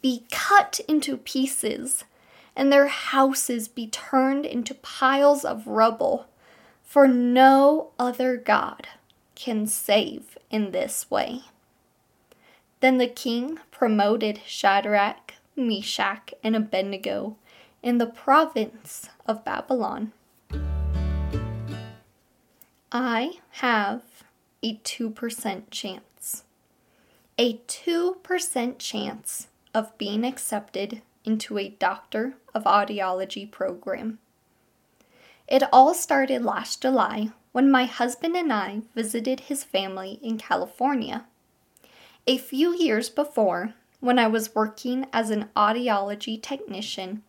be 0.01 0.23
cut 0.31 0.79
into 0.87 1.17
pieces 1.17 2.03
and 2.57 2.73
their 2.73 2.87
houses 2.87 3.67
be 3.67 3.85
turned 3.87 4.43
into 4.43 4.73
piles 4.73 5.45
of 5.45 5.67
rubble, 5.67 6.25
for 6.83 7.07
no 7.07 7.91
other 7.99 8.35
God 8.35 8.87
can 9.35 9.67
save 9.67 10.39
in 10.49 10.71
this 10.71 11.11
way. 11.11 11.41
Then 12.79 12.97
the 12.97 13.07
king 13.07 13.59
promoted 13.69 14.41
Shadrach, 14.47 15.35
Meshach, 15.55 16.33
and 16.43 16.55
Abednego 16.55 17.35
in 17.83 17.99
the 17.99 18.07
province 18.07 19.09
of 19.27 19.45
Babylon. 19.45 20.13
I 22.91 23.33
have 23.51 24.01
a 24.63 24.77
2% 24.77 25.63
chance. 25.69 26.16
A 27.39 27.59
2% 27.67 28.79
chance 28.79 29.47
of 29.71 29.95
being 29.99 30.25
accepted 30.25 31.03
into 31.23 31.59
a 31.59 31.69
Doctor 31.69 32.33
of 32.55 32.63
Audiology 32.63 33.49
program. 33.51 34.17
It 35.47 35.61
all 35.71 35.93
started 35.93 36.43
last 36.43 36.81
July 36.81 37.29
when 37.51 37.69
my 37.69 37.85
husband 37.85 38.35
and 38.35 38.51
I 38.51 38.81
visited 38.95 39.41
his 39.41 39.63
family 39.63 40.19
in 40.23 40.39
California. 40.39 41.25
A 42.25 42.39
few 42.39 42.75
years 42.75 43.07
before, 43.07 43.75
when 43.99 44.17
I 44.17 44.25
was 44.25 44.55
working 44.55 45.05
as 45.13 45.29
an 45.29 45.49
audiology 45.55 46.41
technician, 46.41 47.21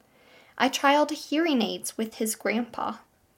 I 0.56 0.70
trialed 0.70 1.10
hearing 1.10 1.60
aids 1.60 1.98
with 1.98 2.14
his 2.14 2.34
grandpa 2.34 2.94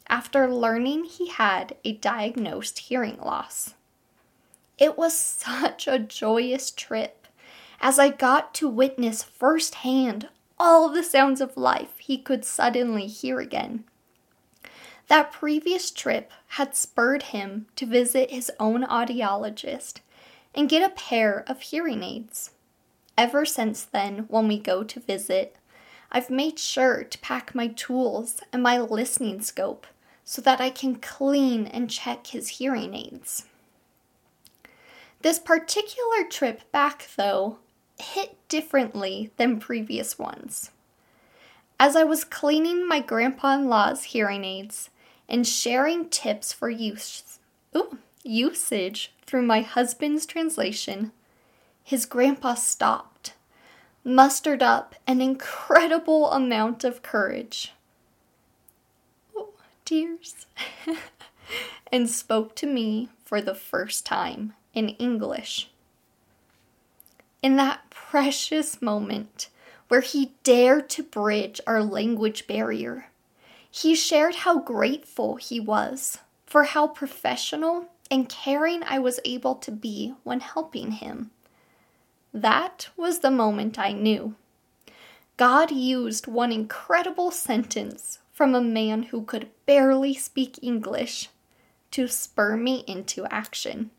after 0.08 0.46
learning 0.46 1.04
he 1.04 1.30
had 1.30 1.76
a 1.84 1.94
diagnosed 1.94 2.78
hearing 2.78 3.18
loss. 3.18 3.74
It 4.80 4.96
was 4.96 5.14
such 5.14 5.86
a 5.86 5.98
joyous 5.98 6.70
trip 6.70 7.28
as 7.82 7.98
I 7.98 8.08
got 8.08 8.54
to 8.54 8.68
witness 8.68 9.22
firsthand 9.22 10.28
all 10.58 10.88
the 10.88 11.02
sounds 11.02 11.42
of 11.42 11.56
life 11.56 11.98
he 11.98 12.16
could 12.16 12.44
suddenly 12.46 13.06
hear 13.06 13.40
again. 13.40 13.84
That 15.08 15.32
previous 15.32 15.90
trip 15.90 16.32
had 16.48 16.74
spurred 16.74 17.24
him 17.24 17.66
to 17.76 17.84
visit 17.84 18.30
his 18.30 18.50
own 18.58 18.84
audiologist 18.84 20.00
and 20.54 20.68
get 20.68 20.88
a 20.88 20.94
pair 20.94 21.44
of 21.46 21.60
hearing 21.60 22.02
aids. 22.02 22.52
Ever 23.18 23.44
since 23.44 23.84
then, 23.84 24.26
when 24.28 24.48
we 24.48 24.58
go 24.58 24.82
to 24.82 25.00
visit, 25.00 25.56
I've 26.10 26.30
made 26.30 26.58
sure 26.58 27.04
to 27.04 27.18
pack 27.18 27.54
my 27.54 27.68
tools 27.68 28.40
and 28.52 28.62
my 28.62 28.78
listening 28.78 29.42
scope 29.42 29.86
so 30.24 30.40
that 30.42 30.60
I 30.60 30.70
can 30.70 30.96
clean 30.96 31.66
and 31.66 31.90
check 31.90 32.28
his 32.28 32.48
hearing 32.48 32.94
aids. 32.94 33.44
This 35.22 35.38
particular 35.38 36.24
trip 36.24 36.70
back, 36.72 37.08
though, 37.16 37.58
hit 37.98 38.36
differently 38.48 39.30
than 39.36 39.60
previous 39.60 40.18
ones. 40.18 40.70
As 41.78 41.94
I 41.94 42.04
was 42.04 42.24
cleaning 42.24 42.88
my 42.88 43.00
grandpa 43.00 43.54
in 43.54 43.68
law's 43.68 44.04
hearing 44.04 44.44
aids 44.44 44.88
and 45.28 45.46
sharing 45.46 46.08
tips 46.08 46.52
for 46.52 46.70
use, 46.70 47.38
ooh, 47.76 47.98
usage 48.22 49.12
through 49.26 49.42
my 49.42 49.60
husband's 49.60 50.24
translation, 50.24 51.12
his 51.84 52.06
grandpa 52.06 52.54
stopped, 52.54 53.34
mustered 54.02 54.62
up 54.62 54.94
an 55.06 55.20
incredible 55.20 56.30
amount 56.30 56.82
of 56.82 57.02
courage. 57.02 57.74
Oh, 59.36 59.50
tears. 59.84 60.46
and 61.92 62.08
spoke 62.08 62.56
to 62.56 62.66
me 62.66 63.10
for 63.24 63.42
the 63.42 63.54
first 63.54 64.06
time 64.06 64.54
in 64.74 64.90
English 64.90 65.70
in 67.42 67.56
that 67.56 67.88
precious 67.90 68.82
moment 68.82 69.48
where 69.88 70.00
he 70.00 70.32
dared 70.44 70.88
to 70.90 71.02
bridge 71.02 71.60
our 71.66 71.82
language 71.82 72.46
barrier. 72.46 73.06
He 73.70 73.94
shared 73.94 74.36
how 74.36 74.60
grateful 74.60 75.36
he 75.36 75.58
was 75.58 76.18
for 76.46 76.64
how 76.64 76.88
professional 76.88 77.86
and 78.10 78.28
caring 78.28 78.82
I 78.84 78.98
was 78.98 79.20
able 79.24 79.54
to 79.56 79.70
be 79.70 80.14
when 80.24 80.40
helping 80.40 80.92
him. 80.92 81.30
That 82.32 82.88
was 82.96 83.20
the 83.20 83.30
moment 83.30 83.78
I 83.78 83.92
knew. 83.92 84.34
God 85.36 85.70
used 85.70 86.26
one 86.26 86.52
incredible 86.52 87.30
sentence 87.30 88.18
from 88.32 88.54
a 88.54 88.60
man 88.60 89.04
who 89.04 89.22
could 89.22 89.50
barely 89.66 90.14
speak 90.14 90.58
English 90.62 91.30
to 91.92 92.06
spur 92.06 92.56
me 92.56 92.84
into 92.86 93.26
action. 93.26 93.90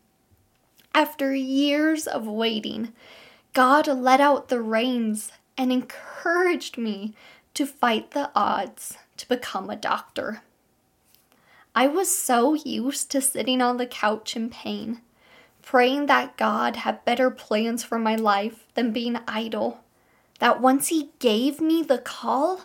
After 0.94 1.34
years 1.34 2.06
of 2.06 2.26
waiting 2.26 2.92
God 3.54 3.86
let 3.86 4.20
out 4.20 4.48
the 4.48 4.60
reins 4.60 5.32
and 5.56 5.72
encouraged 5.72 6.78
me 6.78 7.14
to 7.54 7.66
fight 7.66 8.12
the 8.12 8.30
odds 8.34 8.96
to 9.18 9.28
become 9.28 9.68
a 9.68 9.76
doctor. 9.76 10.42
I 11.74 11.86
was 11.86 12.14
so 12.14 12.54
used 12.54 13.10
to 13.10 13.20
sitting 13.20 13.62
on 13.62 13.76
the 13.76 13.86
couch 13.86 14.36
in 14.36 14.50
pain, 14.50 15.00
praying 15.62 16.06
that 16.06 16.36
God 16.36 16.76
had 16.76 17.04
better 17.04 17.30
plans 17.30 17.82
for 17.82 17.98
my 17.98 18.16
life 18.16 18.66
than 18.74 18.92
being 18.92 19.18
idle, 19.26 19.80
that 20.38 20.60
once 20.60 20.88
He 20.88 21.10
gave 21.18 21.60
me 21.60 21.82
the 21.82 21.98
call, 21.98 22.62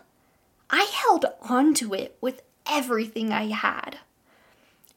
I 0.70 0.84
held 0.84 1.26
on 1.42 1.74
to 1.76 1.94
it 1.94 2.18
with 2.20 2.42
everything 2.70 3.32
I 3.32 3.48
had. 3.48 4.00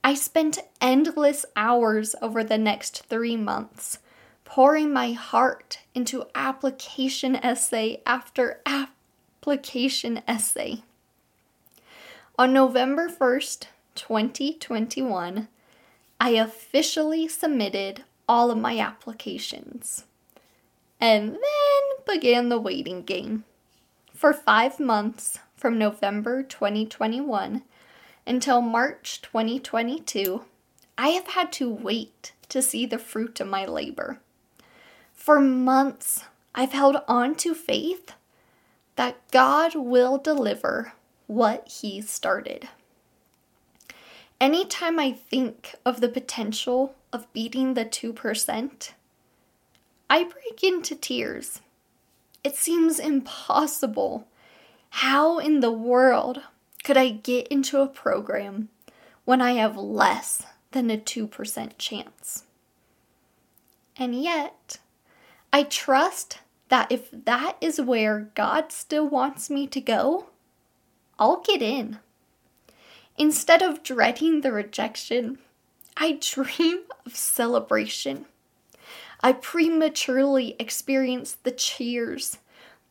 I 0.03 0.15
spent 0.15 0.59
endless 0.81 1.45
hours 1.57 2.15
over 2.23 2.43
the 2.43 2.59
next 2.59 3.05
three 3.07 3.37
months 3.37 3.99
pouring 4.45 4.93
my 4.93 5.13
heart 5.13 5.81
into 5.95 6.27
application 6.35 7.37
essay 7.37 8.03
after 8.05 8.61
application 8.67 10.23
essay. 10.27 10.83
On 12.39 12.53
November 12.53 13.09
1st, 13.09 13.67
2021, 13.95 15.49
I 16.19 16.31
officially 16.31 17.29
submitted 17.29 18.05
all 18.29 18.51
of 18.51 18.59
my 18.59 18.79
applications. 18.79 20.05
And 21.01 21.33
then 21.35 22.15
began 22.15 22.49
the 22.49 22.61
waiting 22.61 23.03
game. 23.03 23.45
For 24.15 24.33
five 24.33 24.81
months, 24.81 25.39
from 25.57 25.79
November 25.79 26.43
2021 26.43 27.63
until 28.31 28.61
March 28.61 29.21
2022, 29.23 30.45
I 30.97 31.09
have 31.09 31.27
had 31.27 31.51
to 31.55 31.69
wait 31.69 32.33
to 32.49 32.63
see 32.63 32.87
the 32.87 32.97
fruit 32.97 33.41
of 33.41 33.49
my 33.49 33.67
labor. 33.67 34.21
For 35.13 35.41
months, 35.41 36.27
I've 36.55 36.71
held 36.71 36.99
on 37.09 37.35
to 37.37 37.57
faith 37.57 38.13
that 38.95 39.17
God 39.33 39.75
will 39.75 40.17
deliver 40.17 40.93
what 41.27 41.67
He 41.81 42.01
started. 42.01 42.69
Anytime 44.41 45.01
I 45.01 45.11
think 45.11 45.75
of 45.85 46.01
the 46.01 46.09
potential 46.09 46.95
of 47.13 47.31
beating 47.33 47.75
the 47.75 47.85
2%, 47.85 48.93
I 50.09 50.23
break 50.23 50.63
into 50.63 50.95
tears. 50.95 51.63
It 52.45 52.55
seems 52.55 53.01
impossible. 53.01 54.29
How 54.91 55.39
in 55.41 55.59
the 55.59 55.73
world 55.73 56.43
could 56.83 56.97
I 56.97 57.11
get 57.11 57.49
into 57.49 57.81
a 57.81 57.87
program 57.87 58.69
when 59.25 59.43
I 59.43 59.53
have 59.53 59.77
less 59.77 60.45
than 60.73 60.91
a 60.91 60.97
2% 60.97 61.73
chance? 61.79 62.45
And 63.97 64.21
yet, 64.21 64.79
I 65.53 65.65
trust 65.65 66.39
that 66.69 66.91
if 66.91 67.11
that 67.13 67.57
is 67.61 67.81
where 67.81 68.31
God 68.35 68.73
still 68.73 69.09
wants 69.09 69.51
me 69.51 69.67
to 69.67 69.81
go, 69.81 70.27
I'll 71.19 71.41
get 71.41 71.61
in. 71.61 71.99
Instead 73.19 73.61
of 73.61 73.83
dreading 73.83 74.41
the 74.41 74.53
rejection, 74.53 75.39
I 75.97 76.13
dream 76.21 76.81
of 77.05 77.15
celebration. 77.15 78.25
I 79.21 79.33
prematurely 79.33 80.57
experience 80.59 81.37
the 81.43 81.51
cheers, 81.51 82.39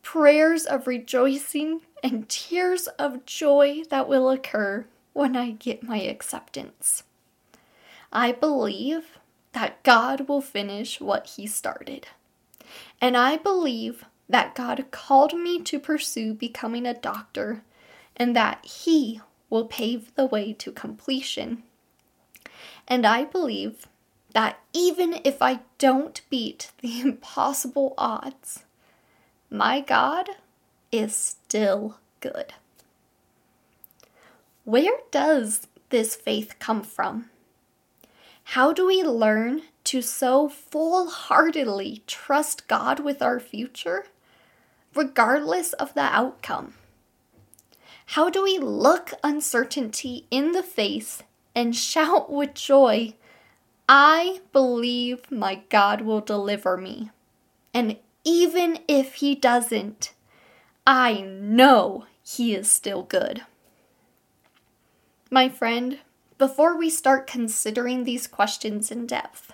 prayers 0.04 0.66
of 0.66 0.86
rejoicing, 0.86 1.82
and 2.04 2.28
tears 2.30 2.88
of 3.00 3.26
joy 3.26 3.84
that 3.90 4.08
will 4.08 4.30
occur 4.30 4.86
when 5.14 5.36
I 5.36 5.52
get 5.52 5.84
my 5.84 6.02
acceptance. 6.02 7.04
I 8.12 8.32
believe 8.32 9.18
that 9.54 9.82
God 9.84 10.28
will 10.28 10.42
finish 10.42 11.02
what 11.02 11.28
He 11.36 11.48
started. 11.48 12.08
And 13.02 13.18
I 13.18 13.38
believe 13.38 14.06
that 14.28 14.56
God 14.56 14.86
called 14.92 15.34
me 15.34 15.62
to 15.64 15.80
pursue 15.80 16.34
becoming 16.34 16.86
a 16.86 16.94
doctor 16.94 17.64
and 18.16 18.36
that 18.36 18.66
He 18.66 19.22
will 19.50 19.66
pave 19.66 20.14
the 20.16 20.26
way 20.26 20.54
to 20.54 20.72
completion. 20.72 21.64
And 22.88 23.06
I 23.06 23.26
believe 23.26 23.88
that 24.34 24.60
even 24.74 25.20
if 25.24 25.42
I 25.42 25.60
don't 25.78 26.22
beat 26.30 26.72
the 26.82 27.02
impossible 27.02 27.94
odds, 27.98 28.64
my 29.50 29.82
God 29.82 30.30
is 30.92 31.16
still 31.16 31.98
good. 32.20 32.54
Where 34.64 35.00
does 35.12 35.68
this 35.90 36.16
faith 36.16 36.56
come 36.60 36.84
from? 36.84 37.30
How 38.44 38.74
do 38.74 38.88
we 38.88 39.04
learn 39.04 39.64
to 39.86 40.02
so 40.02 40.50
full 40.50 41.10
heartedly 41.10 42.04
trust 42.08 42.68
God 42.68 43.00
with 43.00 43.22
our 43.22 43.40
future, 43.40 44.06
regardless 44.96 45.74
of 45.74 45.94
the 45.94 46.02
outcome? 46.02 46.74
How 48.14 48.30
do 48.30 48.44
we 48.44 48.58
look 48.58 49.14
uncertainty 49.24 50.26
in 50.32 50.52
the 50.54 50.64
face 50.64 51.22
and 51.54 51.76
shout 51.76 52.32
with 52.32 52.56
joy, 52.56 53.14
I 53.88 54.42
believe 54.52 55.32
my 55.32 55.62
God 55.70 56.02
will 56.02 56.22
deliver 56.22 56.76
me? 56.76 57.12
And 57.72 57.98
even 58.24 58.80
if 58.88 59.16
He 59.16 59.36
doesn't, 59.36 60.12
I 60.92 61.22
know 61.22 62.06
He 62.24 62.56
is 62.56 62.72
still 62.72 63.04
good. 63.04 63.44
My 65.30 65.48
friend, 65.48 66.00
before 66.40 66.76
we 66.76 66.90
start 66.90 67.28
considering 67.28 68.06
these 68.06 68.26
questions 68.26 68.90
in 68.90 69.06
depth, 69.06 69.54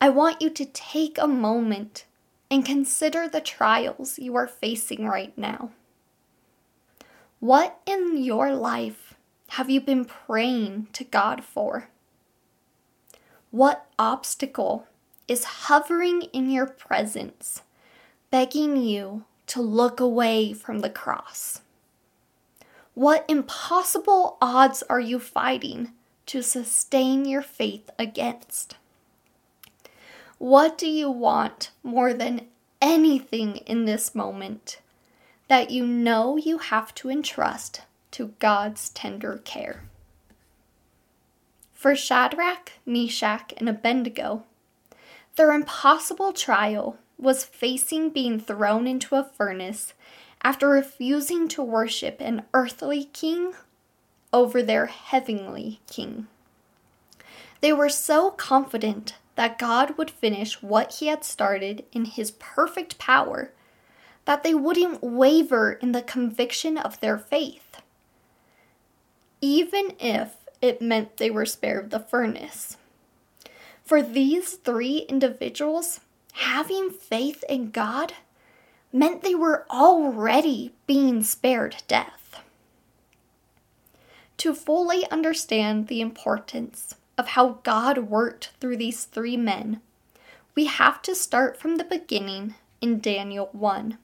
I 0.00 0.08
want 0.08 0.40
you 0.40 0.48
to 0.48 0.64
take 0.64 1.18
a 1.18 1.28
moment 1.28 2.06
and 2.50 2.64
consider 2.64 3.28
the 3.28 3.42
trials 3.42 4.18
you 4.18 4.36
are 4.36 4.46
facing 4.46 5.06
right 5.06 5.36
now. 5.36 5.72
What 7.40 7.82
in 7.84 8.16
your 8.16 8.54
life 8.54 9.16
have 9.48 9.68
you 9.68 9.82
been 9.82 10.06
praying 10.06 10.88
to 10.94 11.04
God 11.04 11.44
for? 11.44 11.90
What 13.50 13.84
obstacle 13.98 14.86
is 15.28 15.44
hovering 15.44 16.22
in 16.32 16.48
your 16.48 16.66
presence, 16.66 17.60
begging 18.30 18.78
you 18.78 19.26
to 19.48 19.60
look 19.60 20.00
away 20.00 20.52
from 20.52 20.80
the 20.80 20.90
cross? 20.90 21.60
What 22.94 23.24
impossible 23.28 24.38
odds 24.40 24.82
are 24.88 25.00
you 25.00 25.18
fighting 25.18 25.92
to 26.26 26.42
sustain 26.42 27.24
your 27.24 27.42
faith 27.42 27.90
against? 27.98 28.76
What 30.38 30.78
do 30.78 30.88
you 30.88 31.10
want 31.10 31.70
more 31.82 32.12
than 32.12 32.46
anything 32.80 33.56
in 33.58 33.84
this 33.84 34.14
moment 34.14 34.80
that 35.48 35.70
you 35.70 35.86
know 35.86 36.36
you 36.36 36.58
have 36.58 36.94
to 36.96 37.10
entrust 37.10 37.82
to 38.12 38.34
God's 38.38 38.88
tender 38.90 39.40
care? 39.44 39.84
For 41.72 41.94
Shadrach, 41.94 42.72
Meshach, 42.84 43.52
and 43.56 43.68
Abednego, 43.68 44.44
their 45.36 45.52
impossible 45.52 46.32
trial 46.32 46.98
was 47.18 47.44
facing 47.44 48.10
being 48.10 48.38
thrown 48.38 48.86
into 48.86 49.16
a 49.16 49.24
furnace 49.24 49.92
after 50.42 50.68
refusing 50.68 51.48
to 51.48 51.62
worship 51.62 52.20
an 52.20 52.42
earthly 52.54 53.04
king 53.04 53.52
over 54.32 54.62
their 54.62 54.86
heavenly 54.86 55.80
king. 55.86 56.28
They 57.60 57.72
were 57.72 57.88
so 57.88 58.30
confident 58.30 59.14
that 59.34 59.58
God 59.58 59.98
would 59.98 60.10
finish 60.10 60.62
what 60.62 60.96
he 60.96 61.08
had 61.08 61.24
started 61.24 61.84
in 61.92 62.04
his 62.04 62.30
perfect 62.32 62.98
power 62.98 63.52
that 64.24 64.42
they 64.42 64.54
wouldn't 64.54 65.02
waver 65.02 65.72
in 65.72 65.92
the 65.92 66.02
conviction 66.02 66.76
of 66.76 67.00
their 67.00 67.16
faith, 67.16 67.80
even 69.40 69.94
if 69.98 70.36
it 70.60 70.82
meant 70.82 71.16
they 71.16 71.30
were 71.30 71.46
spared 71.46 71.90
the 71.90 72.00
furnace. 72.00 72.76
For 73.82 74.02
these 74.02 74.54
three 74.54 74.98
individuals, 75.08 76.00
having 76.38 76.88
faith 76.88 77.42
in 77.48 77.70
God 77.70 78.12
meant 78.92 79.22
they 79.22 79.34
were 79.34 79.66
already 79.70 80.72
being 80.86 81.20
spared 81.22 81.82
death. 81.88 82.40
To 84.38 84.54
fully 84.54 85.04
understand 85.10 85.88
the 85.88 86.00
importance 86.00 86.94
of 87.16 87.28
how 87.28 87.58
God 87.64 87.98
worked 87.98 88.52
through 88.60 88.76
these 88.76 89.04
three 89.04 89.36
men, 89.36 89.80
we 90.54 90.66
have 90.66 91.02
to 91.02 91.14
start 91.16 91.58
from 91.60 91.76
the 91.76 91.84
beginning 91.84 92.54
in 92.80 93.00
Daniel 93.00 93.48
1. 93.50 93.98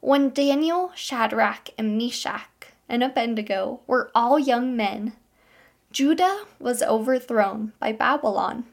When 0.00 0.30
Daniel, 0.30 0.92
Shadrach, 0.94 1.68
and 1.76 1.98
Meshach 1.98 2.72
and 2.88 3.02
Abednego 3.02 3.80
were 3.86 4.10
all 4.14 4.38
young 4.38 4.74
men, 4.74 5.12
Judah 5.92 6.46
was 6.58 6.82
overthrown 6.82 7.74
by 7.78 7.92
Babylon. 7.92 8.64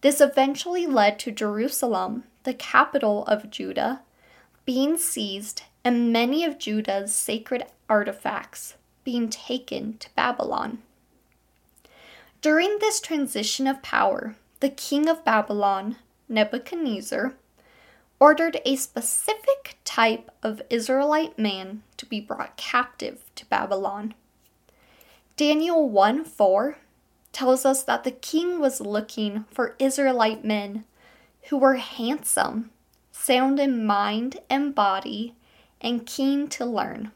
This 0.00 0.20
eventually 0.20 0.86
led 0.86 1.18
to 1.20 1.32
Jerusalem 1.32 2.24
the 2.44 2.54
capital 2.54 3.24
of 3.26 3.50
Judah, 3.50 4.02
being 4.64 4.96
seized 4.98 5.62
and 5.84 6.12
many 6.12 6.44
of 6.44 6.58
Judah's 6.58 7.14
sacred 7.14 7.64
artifacts 7.88 8.74
being 9.04 9.28
taken 9.28 9.96
to 9.98 10.10
Babylon. 10.16 10.78
During 12.42 12.78
this 12.78 13.00
transition 13.00 13.66
of 13.66 13.82
power, 13.82 14.36
the 14.60 14.68
king 14.68 15.08
of 15.08 15.24
Babylon, 15.24 15.96
Nebuchadnezzar, 16.28 17.34
ordered 18.18 18.60
a 18.64 18.76
specific 18.76 19.78
type 19.84 20.30
of 20.42 20.62
Israelite 20.70 21.38
man 21.38 21.82
to 21.96 22.06
be 22.06 22.20
brought 22.20 22.56
captive 22.56 23.22
to 23.36 23.46
Babylon. 23.46 24.14
Daniel 25.36 25.88
1 25.88 26.24
4 26.24 26.78
tells 27.36 27.66
us 27.66 27.82
that 27.82 28.02
the 28.02 28.10
king 28.10 28.58
was 28.58 28.80
looking 28.80 29.44
for 29.52 29.76
Israelite 29.78 30.42
men 30.42 30.86
who 31.50 31.58
were 31.58 31.74
handsome, 31.74 32.70
sound 33.12 33.60
in 33.60 33.84
mind 33.84 34.38
and 34.48 34.74
body, 34.74 35.34
and 35.78 36.06
keen 36.06 36.48
to 36.48 36.64
learn. 36.64 37.12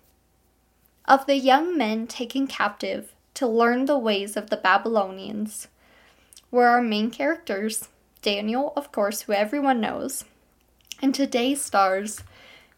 Of 1.07 1.25
the 1.25 1.37
young 1.37 1.75
men 1.79 2.07
taken 2.07 2.47
captive 2.47 3.15
to 3.33 3.47
learn 3.47 3.87
the 3.87 3.97
ways 3.97 4.37
of 4.37 4.51
the 4.51 4.59
Babylonians 4.59 5.69
were 6.51 6.67
our 6.67 6.83
main 6.83 7.11
characters, 7.11 7.89
Daniel, 8.21 8.75
of 8.77 8.93
course, 8.93 9.23
who 9.23 9.33
everyone 9.33 9.81
knows, 9.81 10.27
and 11.01 11.15
today's 11.15 11.63
stars 11.63 12.23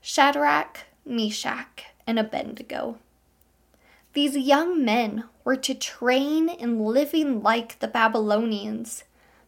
Shadrach, 0.01 0.85
Meshach, 1.05 1.87
and 2.07 2.21
Abednego. 2.21 2.99
These 4.13 4.37
young 4.37 4.85
men 4.85 5.25
were 5.45 5.57
to 5.57 5.75
train 5.75 6.49
in 6.49 6.85
living 6.85 7.43
like 7.43 7.79
the 7.79 7.89
Babylonians 7.89 9.05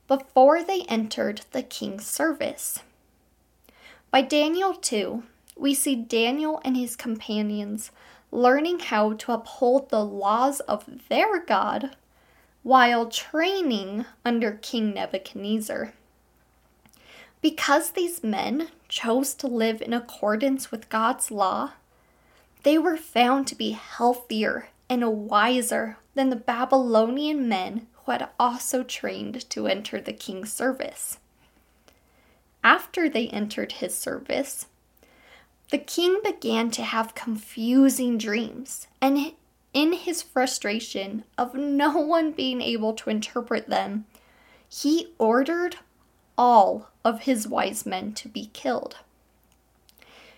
before 0.09 0.63
they 0.63 0.83
entered 0.83 1.43
the 1.53 1.63
king's 1.63 2.07
service. 2.07 2.81
By 4.11 4.23
Daniel 4.23 4.75
2, 4.75 5.23
we 5.57 5.75
see 5.75 5.97
Daniel 5.97 6.61
and 6.65 6.77
his 6.77 6.97
companions 6.97 7.91
learning 8.31 8.81
how 8.81 9.13
to 9.13 9.33
uphold 9.33 9.89
the 9.89 10.05
laws 10.05 10.61
of 10.61 11.09
their 11.09 11.41
God 11.41 11.97
while 12.63 13.07
training 13.07 14.05
under 14.25 14.53
King 14.53 14.95
Nebuchadnezzar. 14.95 15.93
Because 17.41 17.91
these 17.91 18.25
men 18.25 18.69
chose 18.89 19.35
to 19.35 19.47
live 19.47 19.83
in 19.83 19.93
accordance 19.93 20.71
with 20.71 20.89
God's 20.89 21.31
law, 21.31 21.73
they 22.63 22.79
were 22.79 22.97
found 22.97 23.47
to 23.49 23.55
be 23.55 23.73
healthier 23.73 24.69
and 24.88 25.29
wiser 25.29 25.99
than 26.14 26.31
the 26.31 26.37
Babylonian 26.37 27.49
men 27.49 27.87
who 28.05 28.12
had 28.12 28.29
also 28.38 28.83
trained 28.83 29.49
to 29.51 29.66
enter 29.66 30.01
the 30.01 30.12
king's 30.12 30.53
service. 30.53 31.18
After 32.62 33.09
they 33.09 33.29
entered 33.29 33.73
his 33.73 33.97
service, 33.97 34.66
the 35.70 35.79
king 35.79 36.20
began 36.23 36.70
to 36.73 36.83
have 36.83 37.14
confusing 37.14 38.18
dreams, 38.18 38.87
and 39.01 39.33
in 39.73 39.92
his 39.92 40.23
frustration 40.23 41.25
of 41.37 41.55
no 41.55 41.99
one 41.99 42.33
being 42.33 42.62
able 42.62 42.92
to 42.94 43.11
interpret 43.11 43.68
them, 43.68 44.07
he 44.68 45.12
ordered 45.18 45.77
all 46.38 46.90
of 47.05 47.23
his 47.23 47.49
wise 47.49 47.85
men 47.85 48.12
to 48.14 48.29
be 48.29 48.51
killed. 48.53 48.99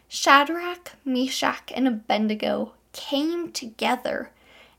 Shadrach, 0.09 0.93
Meshach, 1.05 1.73
and 1.75 1.87
Abednego 1.89 2.73
came 2.93 3.53
together 3.53 4.31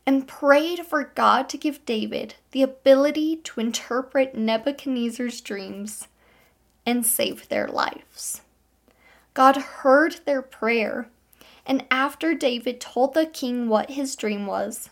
and 0.08 0.26
prayed 0.26 0.86
for 0.86 1.04
God 1.04 1.50
to 1.50 1.58
give 1.58 1.86
David 1.86 2.36
the 2.52 2.64
ability 2.64 3.36
to 3.44 3.60
interpret 3.60 4.34
Nebuchadnezzar's 4.34 5.42
dreams 5.42 6.08
and 6.86 7.06
save 7.06 7.50
their 7.50 7.68
lives. 7.68 8.42
God 9.34 9.58
heard 9.58 10.22
their 10.24 10.42
prayer, 10.42 11.10
and 11.66 11.86
after 11.92 12.34
David 12.34 12.80
told 12.80 13.14
the 13.14 13.26
king 13.26 13.68
what 13.68 13.92
his 13.92 14.16
dream 14.16 14.48
was, 14.48 14.90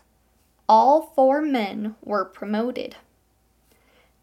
all 0.68 1.14
four 1.16 1.42
men 1.42 1.96
were 2.04 2.26
promoted. 2.26 2.98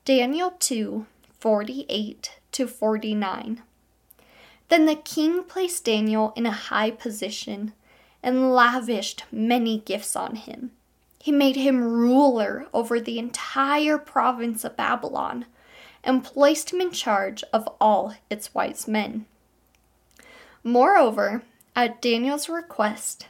Daniel 0.05 0.55
2 0.59 1.07
48 1.40 2.38
to 2.52 2.68
49. 2.68 3.62
Then 4.68 4.87
the 4.87 4.94
king 4.94 5.42
placed 5.44 5.87
Daniel 5.87 6.35
in 6.37 6.44
a 6.44 6.52
high 6.52 6.90
position 6.90 7.72
and 8.22 8.55
lavished 8.55 9.24
many 9.33 9.78
gifts 9.78 10.14
on 10.14 10.37
him. 10.37 10.70
He 11.22 11.30
made 11.30 11.54
him 11.54 11.85
ruler 11.85 12.66
over 12.74 12.98
the 12.98 13.20
entire 13.20 13.96
province 13.96 14.64
of 14.64 14.76
Babylon 14.76 15.46
and 16.02 16.24
placed 16.24 16.72
him 16.72 16.80
in 16.80 16.90
charge 16.90 17.44
of 17.52 17.68
all 17.80 18.16
its 18.28 18.52
wise 18.52 18.88
men. 18.88 19.26
Moreover, 20.64 21.44
at 21.76 22.02
Daniel's 22.02 22.48
request, 22.48 23.28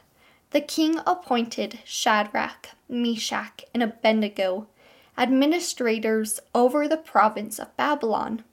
the 0.49 0.59
king 0.59 1.01
appointed 1.05 1.81
Shadrach, 1.85 2.69
Meshach, 2.89 3.63
and 3.75 3.83
Abednego 3.83 4.65
administrators 5.15 6.39
over 6.55 6.87
the 6.87 6.97
province 6.97 7.59
of 7.59 7.77
Babylon 7.77 8.43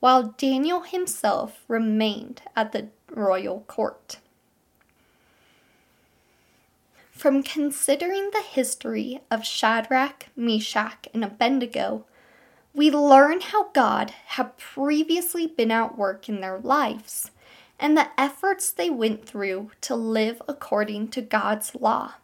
while 0.00 0.34
Daniel 0.38 0.80
himself 0.80 1.62
remained 1.68 2.40
at 2.56 2.72
the 2.72 2.88
royal 3.10 3.60
court. 3.66 4.16
From 7.18 7.42
considering 7.42 8.30
the 8.30 8.42
history 8.42 9.20
of 9.30 9.44
Shadrach, 9.44 10.28
Meshach, 10.36 11.08
and 11.12 11.24
Abednego, 11.24 12.06
we 12.72 12.90
learn 12.90 13.40
how 13.40 13.70
God 13.70 14.12
had 14.26 14.56
previously 14.56 15.46
been 15.46 15.72
at 15.72 15.98
work 15.98 16.28
in 16.28 16.40
their 16.40 16.58
lives 16.58 17.32
and 17.78 17.96
the 17.96 18.08
efforts 18.16 18.70
they 18.70 18.88
went 18.88 19.26
through 19.26 19.72
to 19.80 19.96
live 19.96 20.40
according 20.48 21.08
to 21.08 21.20
God's 21.20 21.74
law. 21.74 22.14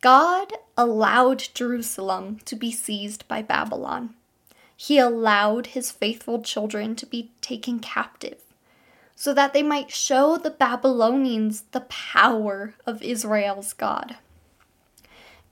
God 0.00 0.52
allowed 0.76 1.48
Jerusalem 1.52 2.38
to 2.44 2.54
be 2.54 2.70
seized 2.70 3.26
by 3.26 3.42
Babylon 3.42 4.14
he 4.82 4.98
allowed 4.98 5.68
his 5.68 5.92
faithful 5.92 6.42
children 6.42 6.96
to 6.96 7.06
be 7.06 7.30
taken 7.40 7.78
captive 7.78 8.51
so 9.22 9.32
that 9.32 9.52
they 9.52 9.62
might 9.62 9.88
show 9.88 10.36
the 10.36 10.50
Babylonians 10.50 11.62
the 11.70 11.82
power 11.82 12.74
of 12.84 13.00
Israel's 13.00 13.72
God. 13.72 14.16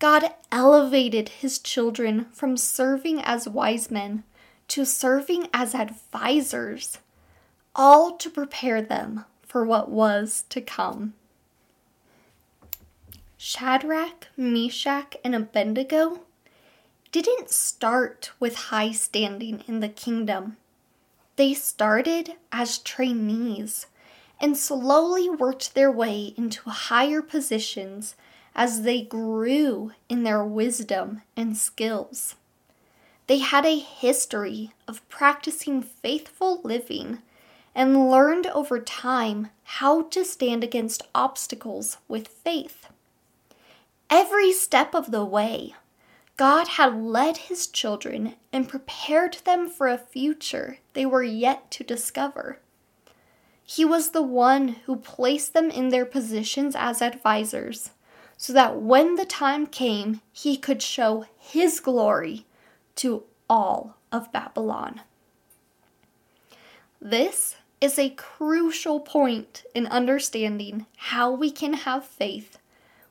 God 0.01 0.25
elevated 0.51 1.29
his 1.29 1.61
children 1.61 2.27
from 2.33 2.57
serving 2.57 3.21
as 3.21 3.49
wise 3.49 3.89
men 3.89 4.25
to 4.67 4.85
serving 4.85 5.47
as 5.55 5.73
advisors, 5.73 6.99
all 7.77 8.17
to 8.17 8.29
prepare 8.29 8.83
them 8.83 9.25
for 9.47 9.65
what 9.65 9.89
was 9.89 10.43
to 10.49 10.61
come. 10.61 11.15
Shadrach, 13.37 14.27
Meshach, 14.37 15.17
and 15.23 15.33
Abednego 15.33 16.23
didn't 17.13 17.51
start 17.51 18.33
with 18.41 18.57
high 18.57 18.91
standing 18.91 19.63
in 19.69 19.79
the 19.79 19.89
kingdom. 19.89 20.57
They 21.41 21.55
started 21.55 22.35
as 22.53 22.77
trainees 22.77 23.87
and 24.39 24.59
slowly 24.59 25.31
worked 25.31 25.75
their 25.75 25.91
way 25.91 26.35
into 26.37 26.69
higher 26.69 27.23
positions 27.23 28.15
as 28.55 28.83
they 28.83 29.01
grew 29.01 29.93
in 30.11 30.23
their 30.23 30.45
wisdom 30.45 31.23
and 31.39 31.57
skills. 31.57 32.35
They 33.27 33.39
had 33.39 33.65
a 33.65 33.79
history 33.79 34.73
of 34.87 35.09
practicing 35.09 35.81
faithful 35.81 36.61
living 36.63 37.23
and 37.75 38.11
learned 38.11 38.47
over 38.49 38.79
time 38.79 39.49
how 39.65 40.03
to 40.11 40.27
stand 40.27 40.63
against 40.63 41.09
obstacles 41.15 41.97
with 42.07 42.29
faith. 42.29 42.89
Every 44.11 44.53
step 44.53 44.95
of 44.95 45.11
the 45.11 45.25
way, 45.25 45.75
God 46.37 46.69
had 46.69 47.03
led 47.03 47.39
his 47.39 47.67
children 47.67 48.35
and 48.53 48.69
prepared 48.69 49.39
them 49.47 49.71
for 49.71 49.89
a 49.89 49.97
future 49.97 50.80
they 50.93 51.07
were 51.07 51.23
yet 51.23 51.71
to 51.73 51.85
discover. 51.85 52.59
He 53.65 53.85
was 53.85 54.11
the 54.11 54.23
one 54.23 54.77
who 54.87 54.97
placed 54.97 55.55
them 55.55 55.71
in 55.71 55.91
their 55.91 56.05
positions 56.05 56.75
as 56.77 57.01
advisors, 57.01 57.91
so 58.37 58.53
that 58.53 58.81
when 58.81 59.15
the 59.15 59.25
time 59.25 59.67
came, 59.67 60.21
he 60.33 60.57
could 60.57 60.83
show 60.83 61.27
his 61.39 61.79
glory 61.79 62.47
to 62.97 63.23
all 63.49 63.97
of 64.11 64.33
Babylon. 64.33 65.03
This 67.01 67.57
is 67.81 67.99
a 67.99 68.11
crucial 68.11 69.01
point 69.01 69.65
in 69.75 69.87
understanding 69.87 70.87
how 70.97 71.31
we 71.31 71.51
can 71.51 71.75
have 71.75 72.05
faith 72.05 72.59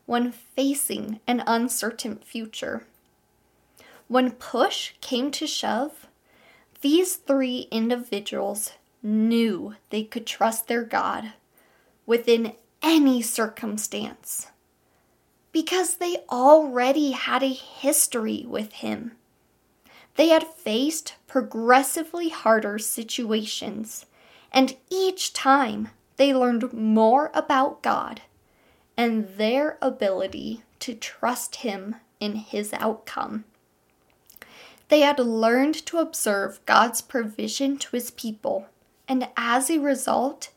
when 0.06 0.32
facing 0.32 1.20
an 1.26 1.44
uncertain 1.48 2.18
future. 2.18 2.86
When 4.08 4.32
push 4.32 4.94
came 5.02 5.32
to 5.32 5.48
shove, 5.48 6.08
these 6.82 7.16
three 7.16 7.68
individuals 7.72 8.74
knew 9.04 9.76
they 9.90 10.04
could 10.04 10.26
trust 10.26 10.68
their 10.68 10.84
God 10.84 11.34
within 12.06 12.54
any 12.82 13.22
circumstance 13.22 14.48
because 15.52 15.96
they 15.96 16.18
already 16.30 17.12
had 17.12 17.44
a 17.44 17.48
history 17.48 18.46
with 18.48 18.72
Him. 18.74 19.14
They 20.16 20.30
had 20.30 20.46
faced 20.48 21.16
progressively 21.28 22.30
harder 22.30 22.78
situations, 22.80 24.06
and 24.52 24.76
each 24.90 25.34
time 25.34 25.90
they 26.18 26.34
learned 26.34 26.74
more 26.74 27.32
about 27.34 27.82
God 27.82 28.22
and 28.98 29.28
their 29.38 29.78
ability 29.82 30.64
to 30.80 30.94
trust 30.94 31.58
Him 31.58 31.96
in 32.20 32.36
His 32.36 32.74
outcome. 32.74 33.46
They 34.90 35.02
had 35.02 35.20
learned 35.20 35.86
to 35.86 36.00
observe 36.00 36.66
God's 36.66 37.02
provision 37.02 37.78
to 37.78 37.96
his 37.96 38.12
people, 38.12 38.68
and 39.08 39.30
as 39.38 39.70
a 39.70 39.80
result, 39.80 40.50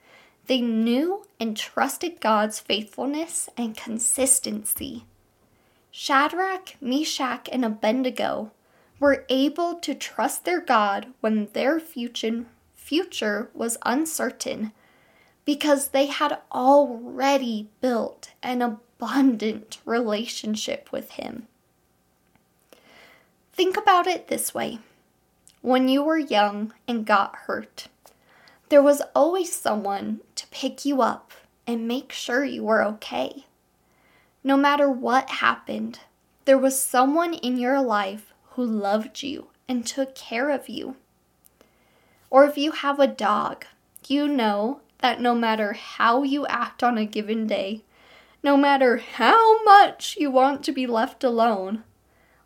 they 0.47 0.61
knew 0.61 1.25
and 1.39 1.57
trusted 1.57 2.21
God's 2.21 2.59
faithfulness 2.59 3.49
and 3.57 3.77
consistency. 3.77 5.05
Shadrach, 5.91 6.77
Meshach, 6.81 7.49
and 7.53 7.65
Abednego 7.65 8.51
were 8.99 9.27
able 9.29 9.75
to 9.77 9.95
trust 9.95 10.45
their 10.45 10.61
God 10.61 11.13
when 11.21 11.49
their 11.53 11.79
future, 11.79 12.47
future 12.75 13.51
was 13.53 13.77
uncertain 13.85 14.73
because 15.45 15.89
they 15.89 16.07
had 16.07 16.39
already 16.51 17.69
built 17.81 18.31
an 18.43 18.63
abundant 18.63 19.79
relationship 19.85 20.91
with 20.91 21.13
Him. 21.13 21.49
Think 23.53 23.77
about 23.77 24.07
it 24.07 24.29
this 24.29 24.55
way 24.55 24.79
when 25.63 25.89
you 25.89 26.03
were 26.03 26.19
young 26.19 26.75
and 26.89 27.07
got 27.07 27.37
hurt, 27.47 27.87
there 28.69 28.83
was 28.83 29.01
always 29.15 29.55
someone 29.55 30.21
to 30.35 30.47
pick 30.49 30.85
you 30.85 31.01
up 31.01 31.31
and 31.67 31.87
make 31.87 32.11
sure 32.11 32.45
you 32.45 32.65
were 32.65 32.85
okay. 32.85 33.47
No 34.43 34.57
matter 34.57 34.91
what 34.91 35.31
happened, 35.31 36.01
there 36.47 36.59
was 36.59 36.81
someone 36.81 37.35
in 37.35 37.57
your 37.57 37.81
life 37.81 38.35
who 38.51 38.65
loved 38.65 39.23
you 39.23 39.47
and 39.69 39.87
took 39.87 40.17
care 40.17 40.51
of 40.51 40.69
you. 40.69 40.97
Or 42.29 42.45
if 42.45 42.59
you 42.59 42.73
have 42.73 42.99
a 42.99 43.07
dog, 43.07 43.65
you 44.09 44.27
know 44.27 44.81
that 44.99 45.21
no 45.21 45.35
matter 45.35 45.75
how 45.75 46.25
you 46.25 46.45
act 46.47 46.83
on 46.83 46.99
a 46.99 47.07
given 47.07 47.47
day, 47.47 47.83
no 48.43 48.57
matter 48.57 48.97
how 48.97 49.63
much 49.63 50.17
you 50.19 50.31
want 50.31 50.65
to 50.65 50.73
be 50.73 50.87
left 50.89 51.23
alone, 51.23 51.85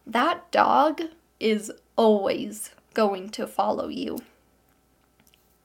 that 0.07 0.51
dog 0.53 1.03
is 1.41 1.73
always 1.97 2.71
going 2.95 3.29
to 3.31 3.47
follow 3.47 3.89
you. 3.89 4.19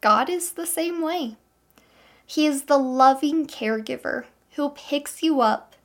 God 0.01 0.30
is 0.30 0.54
the 0.54 0.65
same 0.65 1.01
way. 1.01 1.36
He 2.25 2.47
is 2.47 2.63
the 2.63 2.77
loving 2.77 3.45
caregiver 3.45 4.25
who 4.56 4.69
picks 4.69 5.21
you 5.21 5.41
up, 5.41 5.75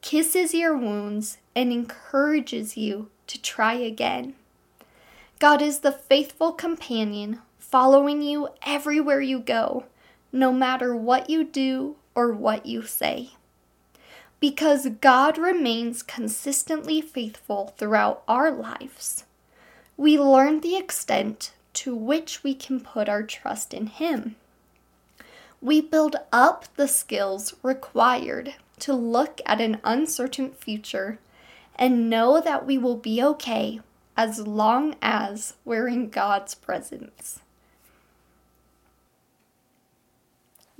kisses 0.00 0.54
your 0.54 0.76
wounds, 0.76 1.38
and 1.54 1.72
encourages 1.72 2.76
you 2.76 3.10
to 3.26 3.40
try 3.40 3.74
again. 3.74 4.34
God 5.38 5.60
is 5.60 5.80
the 5.80 5.92
faithful 5.92 6.52
companion 6.52 7.40
following 7.58 8.22
you 8.22 8.48
everywhere 8.62 9.20
you 9.20 9.38
go, 9.38 9.84
no 10.32 10.52
matter 10.52 10.96
what 10.96 11.28
you 11.28 11.44
do 11.44 11.96
or 12.14 12.32
what 12.32 12.64
you 12.64 12.82
say. 12.82 13.32
Because 14.40 14.86
God 15.00 15.36
remains 15.36 16.02
consistently 16.02 17.00
faithful 17.00 17.74
throughout 17.76 18.22
our 18.28 18.50
lives, 18.52 19.24
we 19.96 20.18
learn 20.18 20.60
the 20.60 20.76
extent 20.76 21.52
to 21.74 21.94
which 21.94 22.44
we 22.44 22.54
can 22.54 22.80
put 22.80 23.08
our 23.08 23.22
trust 23.22 23.74
in 23.74 23.88
Him. 23.88 24.36
We 25.60 25.80
build 25.80 26.16
up 26.32 26.66
the 26.76 26.86
skills 26.86 27.54
required 27.64 28.54
to 28.80 28.92
look 28.92 29.40
at 29.44 29.60
an 29.60 29.80
uncertain 29.82 30.52
future 30.52 31.18
and 31.74 32.08
know 32.08 32.40
that 32.40 32.64
we 32.64 32.78
will 32.78 32.96
be 32.96 33.22
okay 33.22 33.80
as 34.16 34.46
long 34.46 34.96
as 35.02 35.54
we're 35.64 35.88
in 35.88 36.10
God's 36.10 36.54
presence. 36.54 37.40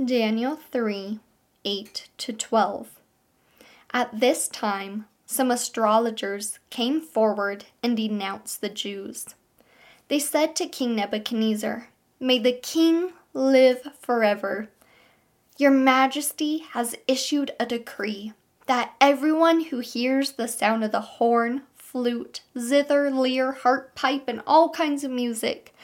Daniel 0.05 0.57
3 0.57 1.18
8 1.64 2.09
to 2.18 2.33
12. 2.33 2.98
At 3.92 4.20
this 4.20 4.48
time, 4.48 5.07
some 5.27 5.51
astrologers 5.51 6.59
came 6.70 7.01
forward 7.01 7.66
and 7.83 7.96
denounced 7.96 8.61
the 8.61 8.68
Jews. 8.68 9.27
They 10.09 10.18
said 10.18 10.57
to 10.57 10.66
King 10.66 10.96
Nebuchadnezzar, 10.96 11.88
May 12.20 12.38
the 12.38 12.53
king 12.53 13.12
live 13.35 13.88
forever. 14.01 14.68
Your 15.57 15.70
Majesty 15.70 16.59
has 16.72 16.96
issued 17.07 17.53
a 17.61 17.66
decree 17.66 18.33
that 18.66 18.94
everyone 19.01 19.64
who 19.64 19.81
hears 19.81 20.33
the 20.33 20.48
sound 20.48 20.85
of 20.85 20.92
the 20.92 21.01
horn, 21.01 21.62
flute, 21.74 22.42
zither, 22.59 23.11
lyre, 23.11 23.53
harp, 23.53 23.94
pipe, 23.94 24.24
and 24.29 24.42
all 24.46 24.70
kinds 24.70 25.05
of 25.05 25.11
music 25.11 25.74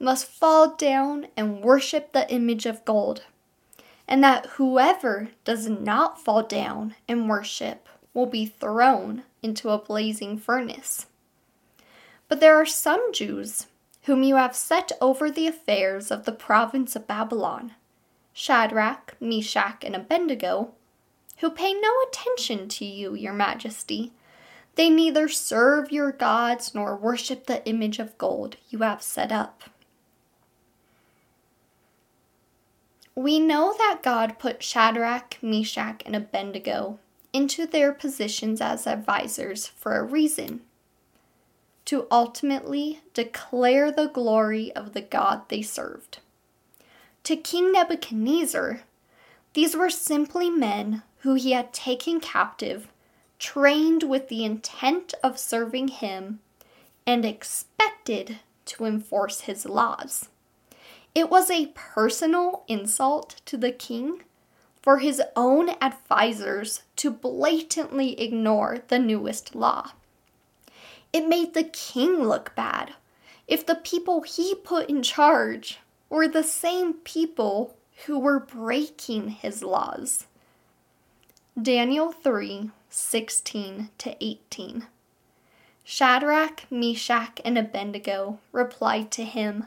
must 0.00 0.26
fall 0.26 0.74
down 0.74 1.28
and 1.36 1.62
worship 1.62 2.12
the 2.12 2.30
image 2.30 2.66
of 2.66 2.84
gold, 2.84 3.22
and 4.06 4.22
that 4.22 4.46
whoever 4.56 5.28
does 5.44 5.68
not 5.68 6.22
fall 6.22 6.42
down 6.42 6.94
and 7.08 7.28
worship 7.28 7.88
will 8.12 8.26
be 8.26 8.46
thrown 8.46 9.22
into 9.42 9.70
a 9.70 9.78
blazing 9.78 10.38
furnace. 10.38 11.06
But 12.28 12.40
there 12.40 12.56
are 12.56 12.66
some 12.66 13.12
Jews 13.12 13.66
whom 14.04 14.22
you 14.22 14.36
have 14.36 14.54
set 14.54 14.92
over 15.00 15.30
the 15.30 15.46
affairs 15.46 16.10
of 16.10 16.24
the 16.24 16.32
province 16.32 16.94
of 16.94 17.06
Babylon 17.06 17.72
Shadrach, 18.32 19.14
Meshach, 19.20 19.84
and 19.84 19.94
Abednego, 19.94 20.72
who 21.38 21.50
pay 21.50 21.72
no 21.72 21.92
attention 22.08 22.68
to 22.68 22.84
you, 22.84 23.14
your 23.14 23.32
majesty. 23.32 24.12
They 24.74 24.90
neither 24.90 25.28
serve 25.28 25.92
your 25.92 26.10
gods 26.10 26.74
nor 26.74 26.96
worship 26.96 27.46
the 27.46 27.64
image 27.64 28.00
of 28.00 28.18
gold 28.18 28.56
you 28.70 28.80
have 28.80 29.02
set 29.02 29.30
up. 29.30 29.62
We 33.16 33.38
know 33.38 33.74
that 33.78 34.02
God 34.02 34.38
put 34.38 34.62
Shadrach, 34.62 35.38
Meshach, 35.40 36.02
and 36.04 36.16
Abednego 36.16 36.98
into 37.32 37.66
their 37.66 37.92
positions 37.92 38.60
as 38.60 38.86
advisors 38.86 39.66
for 39.66 39.96
a 39.96 40.02
reason 40.02 40.62
to 41.84 42.06
ultimately 42.10 43.00
declare 43.12 43.92
the 43.92 44.08
glory 44.08 44.72
of 44.72 44.94
the 44.94 45.02
God 45.02 45.42
they 45.48 45.62
served. 45.62 46.18
To 47.24 47.36
King 47.36 47.72
Nebuchadnezzar, 47.72 48.82
these 49.52 49.76
were 49.76 49.90
simply 49.90 50.50
men 50.50 51.02
who 51.18 51.34
he 51.34 51.52
had 51.52 51.72
taken 51.72 52.20
captive, 52.20 52.88
trained 53.38 54.02
with 54.02 54.28
the 54.28 54.44
intent 54.44 55.14
of 55.22 55.38
serving 55.38 55.88
him, 55.88 56.40
and 57.06 57.24
expected 57.24 58.38
to 58.66 58.84
enforce 58.84 59.42
his 59.42 59.66
laws. 59.66 60.28
It 61.14 61.30
was 61.30 61.50
a 61.50 61.72
personal 61.74 62.64
insult 62.66 63.40
to 63.46 63.56
the 63.56 63.70
king 63.70 64.22
for 64.82 64.98
his 64.98 65.22
own 65.36 65.70
advisers 65.80 66.82
to 66.96 67.10
blatantly 67.10 68.20
ignore 68.20 68.78
the 68.88 68.98
newest 68.98 69.54
law. 69.54 69.92
It 71.12 71.28
made 71.28 71.54
the 71.54 71.64
king 71.64 72.24
look 72.24 72.54
bad 72.56 72.94
if 73.46 73.64
the 73.64 73.76
people 73.76 74.22
he 74.22 74.54
put 74.54 74.90
in 74.90 75.02
charge 75.02 75.78
were 76.10 76.26
the 76.26 76.42
same 76.42 76.94
people 76.94 77.76
who 78.06 78.18
were 78.18 78.40
breaking 78.40 79.28
his 79.30 79.62
laws. 79.62 80.26
Daniel 81.60 82.10
3 82.10 82.70
16 82.90 83.90
to 83.98 84.16
18. 84.24 84.86
Shadrach, 85.84 86.64
Meshach, 86.70 87.40
and 87.44 87.58
Abednego 87.58 88.38
replied 88.52 89.10
to 89.12 89.24
him, 89.24 89.66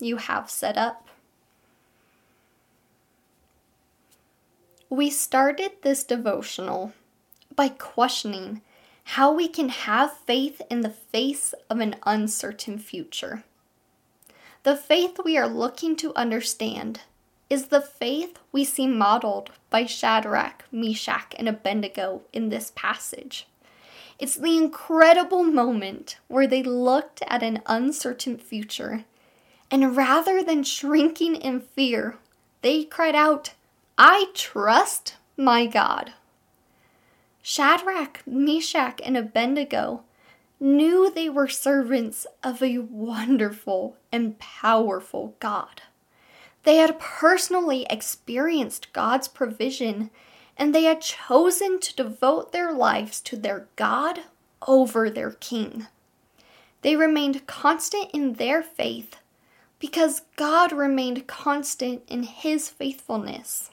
you 0.00 0.16
have 0.16 0.50
set 0.50 0.76
up. 0.76 1.08
We 4.88 5.10
started 5.10 5.72
this 5.82 6.02
devotional 6.02 6.92
by 7.54 7.68
questioning 7.68 8.62
how 9.04 9.32
we 9.32 9.48
can 9.48 9.68
have 9.68 10.16
faith 10.16 10.62
in 10.70 10.80
the 10.80 10.90
face 10.90 11.54
of 11.68 11.80
an 11.80 11.96
uncertain 12.04 12.78
future. 12.78 13.44
The 14.62 14.76
faith 14.76 15.18
we 15.24 15.38
are 15.38 15.48
looking 15.48 15.96
to 15.96 16.14
understand 16.14 17.00
is 17.48 17.66
the 17.66 17.80
faith 17.80 18.38
we 18.52 18.64
see 18.64 18.86
modeled 18.86 19.50
by 19.70 19.86
Shadrach, 19.86 20.64
Meshach, 20.70 21.34
and 21.36 21.48
Abednego 21.48 22.22
in 22.32 22.48
this 22.48 22.72
passage. 22.76 23.46
It's 24.18 24.36
the 24.36 24.56
incredible 24.56 25.42
moment 25.42 26.18
where 26.28 26.46
they 26.46 26.62
looked 26.62 27.22
at 27.26 27.42
an 27.42 27.62
uncertain 27.66 28.36
future, 28.36 29.04
and 29.70 29.96
rather 29.96 30.42
than 30.42 30.64
shrinking 30.64 31.36
in 31.36 31.60
fear, 31.60 32.18
they 32.62 32.84
cried 32.84 33.14
out, 33.14 33.54
I 33.96 34.26
trust 34.34 35.16
my 35.36 35.66
God. 35.66 36.12
Shadrach, 37.42 38.22
Meshach, 38.26 39.00
and 39.04 39.16
Abednego 39.16 40.02
knew 40.58 41.10
they 41.10 41.28
were 41.28 41.48
servants 41.48 42.26
of 42.42 42.62
a 42.62 42.78
wonderful 42.78 43.96
and 44.12 44.38
powerful 44.38 45.34
God. 45.40 45.82
They 46.64 46.76
had 46.76 46.98
personally 46.98 47.86
experienced 47.88 48.92
God's 48.92 49.28
provision 49.28 50.10
and 50.58 50.74
they 50.74 50.84
had 50.84 51.00
chosen 51.00 51.80
to 51.80 51.96
devote 51.96 52.52
their 52.52 52.72
lives 52.72 53.20
to 53.22 53.36
their 53.36 53.66
God 53.76 54.20
over 54.66 55.08
their 55.08 55.30
king. 55.30 55.86
They 56.82 56.96
remained 56.96 57.46
constant 57.46 58.10
in 58.12 58.34
their 58.34 58.62
faith 58.62 59.16
because 59.80 60.22
God 60.36 60.72
remained 60.72 61.26
constant 61.26 62.02
in 62.06 62.22
his 62.22 62.68
faithfulness. 62.68 63.70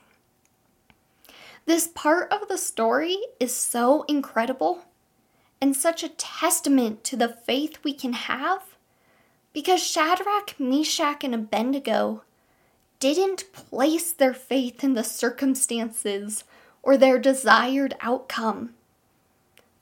This 1.65 1.87
part 1.87 2.31
of 2.31 2.47
the 2.47 2.57
story 2.57 3.17
is 3.39 3.53
so 3.53 4.03
incredible 4.03 4.85
and 5.61 5.75
such 5.75 6.03
a 6.03 6.09
testament 6.09 7.03
to 7.03 7.15
the 7.17 7.27
faith 7.29 7.77
we 7.83 7.93
can 7.93 8.13
have 8.13 8.63
Because 9.53 9.83
Shadrach, 9.83 10.59
Meshach, 10.59 11.23
and 11.23 11.33
Abednego 11.35 12.23
didn't 12.99 13.51
place 13.53 14.11
their 14.13 14.33
faith 14.33 14.83
in 14.83 14.93
the 14.93 15.03
circumstances 15.03 16.43
or 16.83 16.95
their 16.95 17.19
desired 17.19 17.95
outcome. 18.01 18.75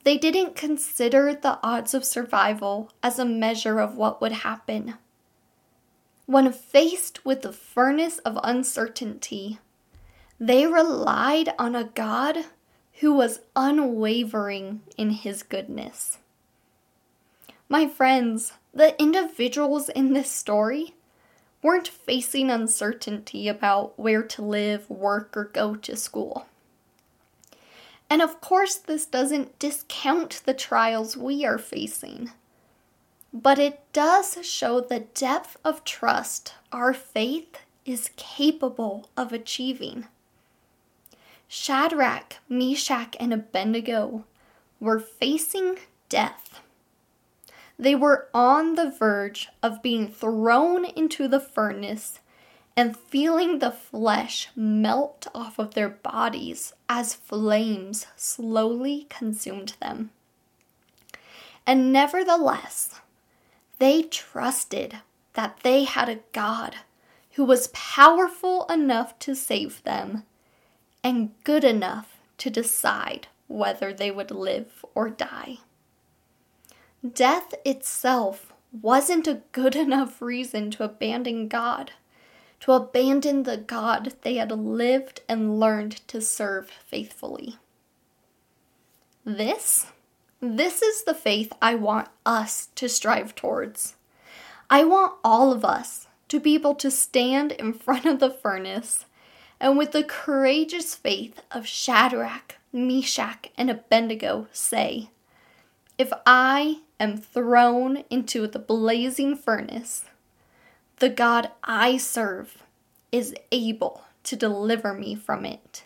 They 0.04 0.18
didn't 0.18 0.56
consider 0.56 1.34
the 1.34 1.58
odds 1.62 1.94
of 1.94 2.04
survival 2.04 2.90
as 3.02 3.18
a 3.18 3.24
measure 3.24 3.80
of 3.80 3.96
what 3.96 4.20
would 4.20 4.32
happen. 4.32 4.94
When 6.26 6.52
faced 6.52 7.24
with 7.24 7.42
the 7.42 7.52
furnace 7.52 8.18
of 8.18 8.38
uncertainty, 8.42 9.60
they 10.40 10.66
relied 10.66 11.54
on 11.58 11.74
a 11.74 11.84
God 11.84 12.46
who 13.00 13.12
was 13.12 13.40
unwavering 13.54 14.82
in 14.96 15.10
his 15.10 15.42
goodness. 15.42 16.18
My 17.68 17.86
friends, 17.86 18.54
the 18.74 19.00
individuals 19.00 19.88
in 19.88 20.12
this 20.12 20.30
story 20.30 20.94
weren't 21.62 21.88
facing 21.88 22.50
uncertainty 22.50 23.48
about 23.48 23.98
where 23.98 24.22
to 24.22 24.42
live, 24.42 24.88
work, 24.90 25.36
or 25.36 25.44
go 25.44 25.74
to 25.76 25.96
school. 25.96 26.46
And 28.08 28.22
of 28.22 28.40
course, 28.40 28.76
this 28.76 29.04
doesn't 29.06 29.58
discount 29.58 30.42
the 30.44 30.54
trials 30.54 31.16
we 31.16 31.44
are 31.44 31.58
facing, 31.58 32.30
but 33.42 33.58
it 33.58 33.80
does 33.92 34.38
show 34.46 34.80
the 34.80 35.00
depth 35.00 35.58
of 35.62 35.84
trust 35.84 36.54
our 36.72 36.94
faith 36.94 37.58
is 37.84 38.10
capable 38.16 39.10
of 39.14 39.30
achieving. 39.30 40.06
Shadrach, 41.46 42.36
Meshach, 42.48 43.14
and 43.20 43.34
Abednego 43.34 44.24
were 44.80 44.98
facing 44.98 45.76
death. 46.08 46.60
They 47.78 47.94
were 47.94 48.28
on 48.32 48.74
the 48.74 48.90
verge 48.90 49.48
of 49.62 49.82
being 49.82 50.08
thrown 50.08 50.86
into 50.86 51.28
the 51.28 51.40
furnace 51.40 52.20
and 52.74 52.96
feeling 52.96 53.58
the 53.58 53.70
flesh 53.70 54.48
melt 54.56 55.26
off 55.34 55.58
of 55.58 55.74
their 55.74 55.90
bodies 55.90 56.72
as 56.88 57.12
flames 57.14 58.06
slowly 58.16 59.06
consumed 59.10 59.74
them. 59.78 60.10
And 61.66 61.92
nevertheless, 61.92 63.00
they 63.78 64.02
trusted 64.02 64.98
that 65.34 65.60
they 65.62 65.84
had 65.84 66.08
a 66.08 66.20
God 66.32 66.76
who 67.32 67.44
was 67.44 67.68
powerful 67.68 68.64
enough 68.66 69.18
to 69.20 69.34
save 69.34 69.82
them 69.84 70.24
and 71.04 71.30
good 71.44 71.64
enough 71.64 72.16
to 72.38 72.50
decide 72.50 73.28
whether 73.46 73.92
they 73.92 74.10
would 74.10 74.30
live 74.30 74.84
or 74.94 75.10
die. 75.10 75.58
Death 77.14 77.54
itself 77.64 78.52
wasn't 78.82 79.28
a 79.28 79.42
good 79.52 79.76
enough 79.86 80.20
reason 80.20 80.70
to 80.72 80.84
abandon 80.84 81.48
God, 81.48 81.92
to 82.60 82.72
abandon 82.72 83.42
the 83.42 83.56
God 83.56 84.14
they 84.22 84.36
had 84.36 84.50
lived 84.50 85.20
and 85.28 85.60
learned 85.60 85.92
to 86.08 86.20
serve 86.20 86.70
faithfully. 86.70 87.56
This, 89.24 89.86
this 90.40 90.82
is 90.82 91.04
the 91.04 91.14
faith 91.14 91.52
I 91.62 91.74
want 91.74 92.08
us 92.24 92.68
to 92.74 92.88
strive 92.88 93.34
towards. 93.34 93.96
I 94.68 94.84
want 94.84 95.14
all 95.24 95.52
of 95.52 95.64
us 95.64 96.06
to 96.28 96.40
be 96.40 96.54
able 96.54 96.74
to 96.76 96.90
stand 96.90 97.52
in 97.52 97.72
front 97.72 98.04
of 98.04 98.18
the 98.18 98.30
furnace 98.30 99.06
and 99.60 99.78
with 99.78 99.92
the 99.92 100.04
courageous 100.04 100.94
faith 100.94 101.40
of 101.50 101.66
Shadrach, 101.66 102.56
Meshach, 102.72 103.50
and 103.56 103.70
Abednego 103.70 104.48
say, 104.52 105.10
If 105.96 106.12
I 106.26 106.80
am 107.00 107.16
thrown 107.16 108.04
into 108.10 108.46
the 108.46 108.58
blazing 108.58 109.36
furnace, 109.36 110.04
the 110.98 111.08
God 111.08 111.50
I 111.64 111.96
serve 111.96 112.62
is 113.10 113.34
able 113.50 114.02
to 114.24 114.36
deliver 114.36 114.92
me 114.92 115.14
from 115.14 115.46
it, 115.46 115.84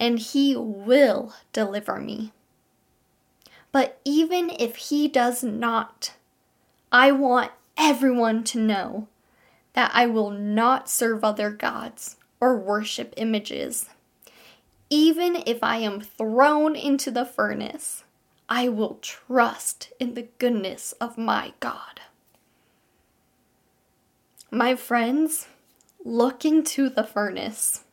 and 0.00 0.18
he 0.18 0.56
will 0.56 1.34
deliver 1.52 2.00
me. 2.00 2.32
But 3.72 4.00
even 4.04 4.50
if 4.50 4.76
he 4.76 5.08
does 5.08 5.42
not, 5.44 6.14
I 6.90 7.12
want 7.12 7.52
everyone 7.76 8.44
to 8.44 8.58
know 8.58 9.08
that 9.74 9.90
I 9.94 10.06
will 10.06 10.30
not 10.30 10.88
serve 10.88 11.22
other 11.22 11.50
gods 11.50 12.16
or 12.40 12.56
worship 12.56 13.14
images. 13.16 13.88
Even 14.90 15.42
if 15.46 15.62
I 15.62 15.76
am 15.78 16.00
thrown 16.00 16.74
into 16.74 17.10
the 17.10 17.26
furnace, 17.26 18.04
I 18.48 18.68
will 18.68 18.98
trust 19.02 19.92
in 20.00 20.14
the 20.14 20.28
goodness 20.38 20.92
of 20.92 21.18
my 21.18 21.52
God. 21.60 22.00
My 24.50 24.74
friends, 24.74 25.46
look 26.02 26.44
into 26.46 26.88
the 26.88 27.04
furnace. 27.04 27.84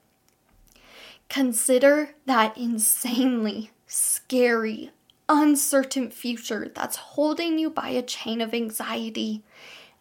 Consider 1.27 2.11
that 2.25 2.57
insanely 2.57 3.71
scary, 3.87 4.91
uncertain 5.27 6.11
future 6.11 6.71
that's 6.73 6.95
holding 6.95 7.57
you 7.57 7.69
by 7.69 7.89
a 7.89 8.01
chain 8.01 8.41
of 8.41 8.53
anxiety 8.53 9.43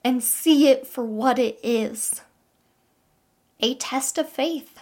and 0.05 0.23
see 0.23 0.69
it 0.69 0.87
for 0.87 1.05
what 1.05 1.39
it 1.39 1.59
is 1.63 2.23
a 3.61 3.75
test 3.77 4.19
of 4.19 4.29
faith. 4.29 4.81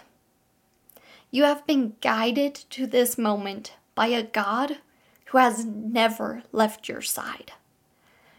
You 1.31 1.43
have 1.43 1.65
been 1.65 1.95
guided 2.01 2.55
to 2.71 2.85
this 2.85 3.17
moment 3.17 3.73
by 3.95 4.07
a 4.07 4.23
God 4.23 4.79
who 5.27 5.37
has 5.37 5.63
never 5.63 6.43
left 6.51 6.89
your 6.89 7.01
side. 7.01 7.53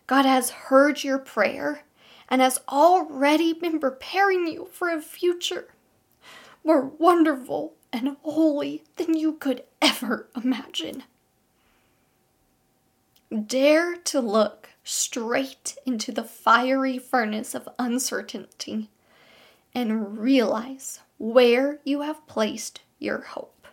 God 0.06 0.26
has 0.26 0.50
heard 0.50 1.02
your 1.02 1.18
prayer 1.18 1.84
and 2.28 2.42
has 2.42 2.60
already 2.68 3.52
been 3.52 3.78
preparing 3.78 4.46
you 4.46 4.68
for 4.70 4.90
a 4.90 5.00
future 5.00 5.68
more 6.64 6.86
wonderful 6.86 7.74
and 7.92 8.16
holy 8.22 8.82
than 8.96 9.16
you 9.16 9.34
could 9.34 9.62
ever 9.82 10.28
imagine. 10.34 11.04
Dare 13.34 13.96
to 13.96 14.20
look 14.20 14.68
straight 14.84 15.76
into 15.84 16.12
the 16.12 16.22
fiery 16.22 16.98
furnace 16.98 17.54
of 17.54 17.68
uncertainty 17.80 18.90
and 19.74 20.18
realize 20.18 21.00
where 21.18 21.80
you 21.84 22.02
have 22.02 22.26
placed 22.28 22.82
your 22.98 23.22
hope. 23.22 23.66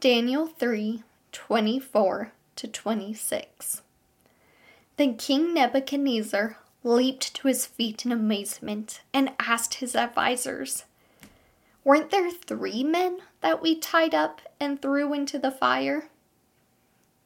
Daniel 0.00 0.46
3 0.46 1.02
24 1.32 2.32
to 2.56 2.68
26. 2.68 3.82
Then 4.96 5.16
King 5.16 5.54
Nebuchadnezzar 5.54 6.58
leaped 6.82 7.34
to 7.36 7.48
his 7.48 7.64
feet 7.64 8.04
in 8.04 8.12
amazement 8.12 9.00
and 9.14 9.32
asked 9.38 9.74
his 9.74 9.94
advisers, 9.94 10.84
Weren't 11.84 12.10
there 12.10 12.30
three 12.30 12.82
men 12.82 13.18
that 13.40 13.62
we 13.62 13.78
tied 13.78 14.14
up 14.14 14.40
and 14.58 14.82
threw 14.82 15.14
into 15.14 15.38
the 15.38 15.50
fire? 15.50 16.08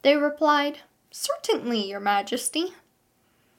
They 0.05 0.15
replied, 0.15 0.81
Certainly, 1.09 1.89
Your 1.89 1.99
Majesty. 1.99 2.75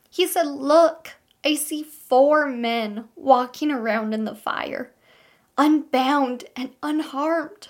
He 0.09 0.29
said, 0.29 0.47
Look, 0.47 1.15
I 1.45 1.57
see 1.57 1.83
four 1.83 2.47
men 2.47 3.09
walking 3.17 3.73
around 3.73 4.15
in 4.15 4.27
the 4.27 4.35
fire, 4.37 4.93
unbound 5.59 6.45
and 6.55 6.71
unharmed. 6.85 7.67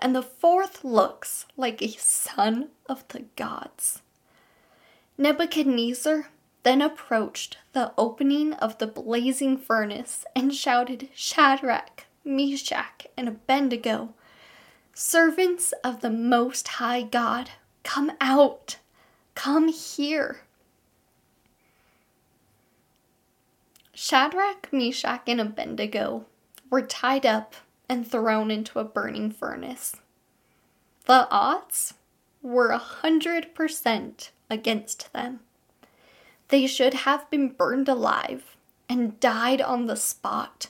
And 0.00 0.14
the 0.14 0.22
fourth 0.22 0.84
looks 0.84 1.46
like 1.56 1.82
a 1.82 1.88
son 1.88 2.68
of 2.88 3.02
the 3.08 3.24
gods. 3.34 4.00
Nebuchadnezzar 5.18 6.28
then 6.62 6.80
approached 6.80 7.58
the 7.72 7.92
opening 7.98 8.52
of 8.52 8.78
the 8.78 8.86
blazing 8.86 9.58
furnace 9.58 10.24
and 10.36 10.54
shouted, 10.54 11.08
Shadrach, 11.16 12.04
Meshach, 12.24 13.08
and 13.16 13.26
Abednego, 13.26 14.14
servants 14.98 15.74
of 15.84 16.00
the 16.00 16.08
Most 16.08 16.66
High 16.68 17.02
God, 17.02 17.50
come 17.86 18.10
out, 18.20 18.78
come 19.36 19.68
here. 19.68 20.40
Shadrach, 23.94 24.68
Meshach, 24.72 25.22
and 25.28 25.40
Abednego 25.40 26.26
were 26.68 26.82
tied 26.82 27.24
up 27.24 27.54
and 27.88 28.06
thrown 28.06 28.50
into 28.50 28.80
a 28.80 28.84
burning 28.84 29.30
furnace. 29.30 29.94
The 31.06 31.28
odds 31.30 31.94
were 32.42 32.70
a 32.70 32.78
hundred 32.78 33.54
percent 33.54 34.32
against 34.50 35.12
them. 35.12 35.40
They 36.48 36.66
should 36.66 36.92
have 36.92 37.30
been 37.30 37.50
burned 37.50 37.88
alive 37.88 38.56
and 38.88 39.18
died 39.20 39.60
on 39.60 39.86
the 39.86 39.96
spot, 39.96 40.66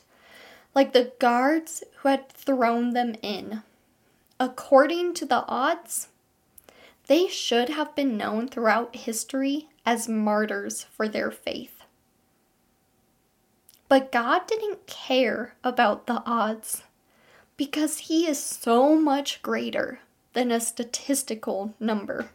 like 0.75 0.93
the 0.93 1.13
guards 1.19 1.83
who 1.97 2.11
had 2.11 2.29
thrown 2.29 2.91
them 2.91 3.15
in. 3.23 3.63
According 4.39 5.15
to 5.15 5.25
the 5.25 5.47
odds, 5.49 6.09
they 7.07 7.29
should 7.29 7.69
have 7.69 7.95
been 7.95 8.17
known 8.17 8.49
throughout 8.49 8.97
history 8.97 9.69
as 9.85 10.09
martyrs 10.09 10.85
for 10.85 11.09
their 11.09 11.31
faith. 11.31 11.83
But 13.89 14.11
God 14.11 14.47
didn't 14.47 14.87
care 14.87 15.55
about 15.63 16.07
the 16.07 16.23
odds 16.27 16.83
because 17.57 17.99
He 17.99 18.27
is 18.27 18.43
so 18.43 18.97
much 18.97 19.43
greater 19.43 20.01
than 20.33 20.51
a 20.51 20.61
statistical 20.61 21.75
number. 21.79 22.31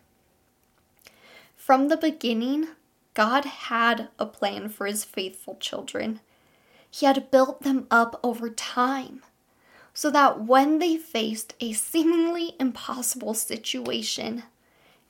From 1.55 1.89
the 1.89 1.97
beginning, 1.97 2.69
God 3.13 3.45
had 3.45 4.09
a 4.17 4.25
plan 4.25 4.69
for 4.69 4.87
his 4.87 5.03
faithful 5.03 5.57
children. 5.59 6.21
He 6.89 7.05
had 7.05 7.29
built 7.29 7.61
them 7.61 7.87
up 7.91 8.19
over 8.23 8.49
time 8.49 9.21
so 9.93 10.09
that 10.11 10.41
when 10.41 10.79
they 10.79 10.97
faced 10.97 11.53
a 11.59 11.73
seemingly 11.73 12.55
impossible 12.59 13.33
situation, 13.33 14.43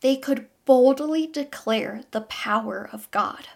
they 0.01 0.17
could 0.17 0.47
boldly 0.65 1.25
declare 1.27 2.01
the 2.11 2.21
power 2.21 2.89
of 2.91 3.09
God. 3.11 3.47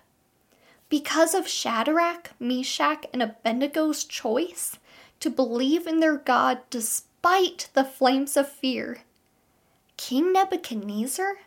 Because 0.90 1.34
of 1.34 1.48
Shadrach, 1.48 2.32
Meshach, 2.40 3.06
and 3.12 3.22
Abednego's 3.22 4.04
choice 4.04 4.78
to 5.20 5.30
believe 5.30 5.88
in 5.88 6.00
their 6.00 6.18
God 6.18 6.60
despite 6.70 7.70
the 7.74 7.84
flames 7.84 8.38
of 8.38 8.50
fear, 8.50 9.02
King 9.98 10.34
Nebuchadnezzar 10.34 11.38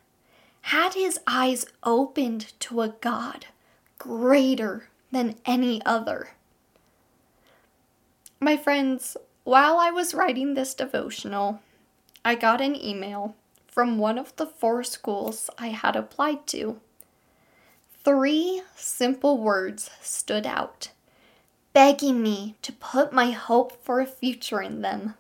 had 0.63 0.95
his 0.95 1.21
eyes 1.27 1.67
opened 1.83 2.53
to 2.61 2.83
a 2.83 2.89
God 3.01 3.47
greater 3.99 4.89
than 5.13 5.37
any 5.47 5.81
other. 5.87 6.31
My 8.41 8.57
friends, 8.57 9.17
while 9.45 9.79
I 9.79 9.91
was 9.91 10.15
writing 10.15 10.55
this 10.55 10.75
devotional, 10.75 11.61
I 12.25 12.35
got 12.35 12.61
an 12.61 12.77
email 12.77 13.35
from 13.69 13.99
one 13.99 14.19
of 14.19 14.35
the 14.37 14.47
four 14.47 14.83
schools 14.83 15.51
I 15.59 15.69
had 15.69 15.95
applied 15.95 16.47
to. 16.49 16.81
Three 18.05 18.63
simple 18.75 19.39
words 19.39 19.91
stood 20.03 20.47
out, 20.47 20.91
begging 21.73 22.23
me 22.23 22.57
to 22.63 22.73
put 22.73 23.13
my 23.13 23.31
hope 23.31 23.85
for 23.85 24.01
a 24.01 24.07
future 24.07 24.63
in 24.63 24.81
them. 24.83 25.15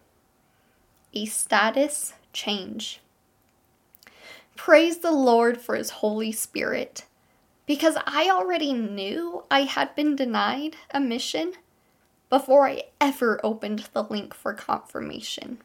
A 1.12 1.26
status 1.26 2.14
change. 2.32 3.01
Praise 4.57 4.99
the 4.99 5.12
Lord 5.12 5.61
for 5.61 5.76
His 5.76 5.90
Holy 5.90 6.32
Spirit, 6.32 7.05
because 7.66 7.96
I 8.07 8.28
already 8.30 8.72
knew 8.72 9.44
I 9.51 9.62
had 9.62 9.94
been 9.94 10.16
denied 10.16 10.76
a 10.90 10.99
mission 10.99 11.53
before 12.28 12.66
I 12.66 12.84
ever 13.01 13.40
opened 13.44 13.88
the 13.92 14.03
link 14.03 14.34
for 14.34 14.55
confirmation. 14.55 15.59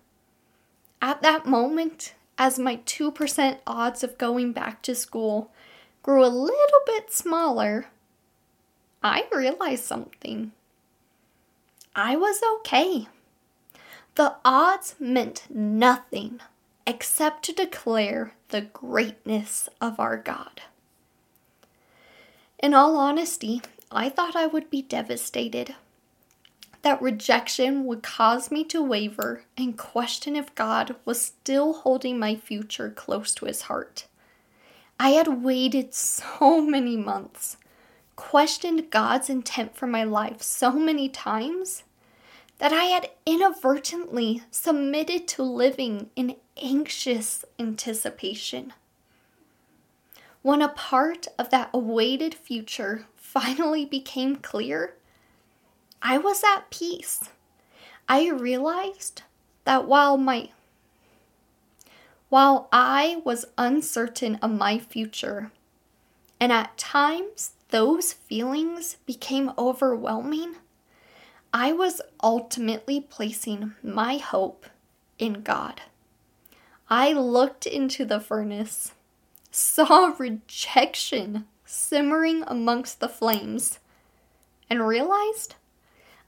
At 1.02 1.22
that 1.22 1.46
moment, 1.46 2.14
as 2.38 2.60
my 2.60 2.78
2% 2.78 3.60
odds 3.68 4.04
of 4.04 4.18
going 4.18 4.52
back 4.52 4.82
to 4.84 4.96
school 4.96 5.52
grew 6.02 6.26
a 6.26 6.28
little 6.28 6.82
bit 6.86 7.12
smaller, 7.12 7.88
I 9.04 9.26
realized 9.32 9.84
something. 9.84 10.52
I 11.96 12.16
was 12.16 12.42
okay. 12.60 13.08
The 14.16 14.36
odds 14.44 14.96
meant 15.00 15.44
nothing 15.50 16.40
except 16.86 17.44
to 17.46 17.54
declare 17.54 18.34
the 18.50 18.62
greatness 18.62 19.70
of 19.80 20.00
our 20.00 20.18
God. 20.18 20.62
In 22.60 22.74
all 22.74 22.98
honesty, 22.98 23.62
I 23.92 24.10
thought 24.10 24.36
I 24.36 24.48
would 24.48 24.70
be 24.70 24.82
devastated 24.82 25.76
that 26.84 27.02
rejection 27.02 27.86
would 27.86 28.04
cause 28.04 28.52
me 28.52 28.64
to 28.66 28.84
waver 28.84 29.44
and 29.58 29.78
question 29.78 30.36
if 30.36 30.54
God 30.54 30.96
was 31.06 31.22
still 31.22 31.74
holding 31.74 32.20
my 32.20 32.36
future 32.36 32.90
close 32.90 33.34
to 33.36 33.46
his 33.46 33.64
heart. 33.64 34.06
I 35.00 35.10
had 35.12 35.44
waited 35.44 35.94
so 35.94 36.62
many 36.62 36.96
months, 36.96 37.58
questioned 38.16 38.92
God's 38.92 39.30
intent 39.30 39.76
for 39.76 39.88
my 39.88 40.04
life 40.04 40.42
so 40.42 40.74
many 40.74 41.10
times, 41.10 41.84
that 42.60 42.74
I 42.74 42.84
had 42.84 43.10
inadvertently 43.26 44.44
submitted 44.52 45.28
to 45.30 45.44
living 45.44 46.10
in 46.16 46.36
anxious 46.62 47.44
anticipation. 47.58 48.74
When 50.42 50.62
a 50.62 50.70
part 50.70 51.28
of 51.40 51.50
that 51.50 51.70
awaited 51.74 52.36
future 52.36 53.06
finally 53.16 53.86
became 53.86 54.36
clear, 54.36 54.96
I 56.06 56.18
was 56.18 56.43
at 56.43 56.70
peace. 56.70 57.30
I 58.10 58.30
realized 58.30 59.22
that 59.64 59.88
while 59.88 60.18
my 60.18 60.49
while 62.28 62.68
I 62.74 63.22
was 63.24 63.45
uncertain 63.58 64.36
of 64.41 64.51
my 64.51 64.80
future, 64.80 65.51
and 66.41 66.51
at 66.51 66.78
times 66.78 67.51
those 67.70 68.12
feelings 68.12 68.97
became 69.06 69.54
overwhelming, 69.58 70.56
I 71.54 71.72
was 71.72 72.01
ultimately 72.22 72.99
placing 72.99 73.76
my 73.82 74.18
hope 74.18 74.66
in 75.20 75.41
God. 75.41 75.82
I 76.89 77.14
looked 77.14 77.66
into 77.66 78.04
the 78.04 78.20
furnace, 78.20 78.91
saw 79.51 80.14
rejection 80.20 81.45
simmering 81.66 82.43
amongst 82.47 82.99
the 82.99 83.08
flames, 83.08 83.80
and 84.70 84.86
realized 84.86 85.56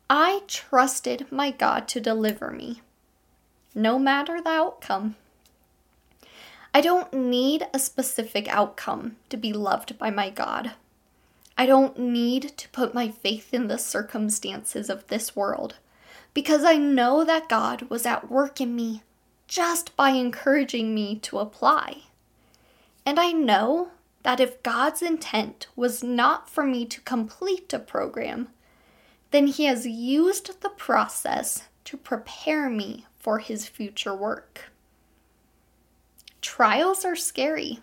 I 0.09 0.43
trusted 0.47 1.31
my 1.31 1.49
God 1.49 1.87
to 1.87 1.99
deliver 1.99 2.51
me, 2.51 2.81
no 3.73 3.97
matter 3.97 4.39
the 4.39 4.49
outcome. 4.49 5.15
I 6.75 6.81
don't 6.81 7.11
need 7.11 7.65
a 7.73 7.79
specific 7.79 8.47
outcome 8.47 9.15
to 9.29 9.37
be 9.37 9.51
loved 9.51 9.97
by 9.97 10.11
my 10.11 10.29
God. 10.29 10.73
I 11.57 11.65
don't 11.65 11.97
need 11.97 12.55
to 12.57 12.69
put 12.69 12.93
my 12.93 13.09
faith 13.09 13.53
in 13.53 13.67
the 13.67 13.79
circumstances 13.79 14.89
of 14.91 15.07
this 15.07 15.35
world 15.35 15.75
because 16.35 16.63
I 16.63 16.75
know 16.75 17.23
that 17.23 17.49
God 17.49 17.83
was 17.83 18.05
at 18.05 18.29
work 18.29 18.61
in 18.61 18.75
me 18.75 19.01
just 19.47 19.95
by 19.95 20.09
encouraging 20.09 20.93
me 20.93 21.15
to 21.19 21.39
apply. 21.39 22.03
And 23.07 23.19
I 23.19 23.31
know 23.31 23.89
that 24.23 24.39
if 24.39 24.61
God's 24.61 25.01
intent 25.01 25.67
was 25.75 26.03
not 26.03 26.49
for 26.49 26.63
me 26.63 26.85
to 26.85 27.01
complete 27.01 27.73
a 27.73 27.79
program, 27.79 28.49
then 29.35 29.47
he 29.47 29.65
has 29.65 29.85
used 29.85 30.61
the 30.61 30.69
process 30.69 31.63
to 31.83 31.97
prepare 31.97 32.69
me 32.69 33.05
for 33.19 33.39
his 33.39 33.67
future 33.67 34.15
work. 34.15 34.71
Trials 36.39 37.03
are 37.03 37.17
scary. 37.17 37.79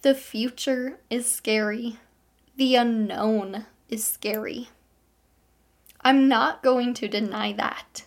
The 0.00 0.14
future 0.14 0.98
is 1.10 1.30
scary. 1.30 1.98
The 2.56 2.74
unknown 2.74 3.66
is 3.90 4.02
scary. 4.02 4.70
I'm 6.00 6.26
not 6.26 6.62
going 6.62 6.94
to 6.94 7.08
deny 7.08 7.52
that. 7.52 8.06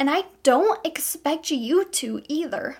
And 0.00 0.08
I 0.08 0.22
don't 0.42 0.86
expect 0.86 1.50
you 1.50 1.84
to 1.84 2.22
either. 2.28 2.78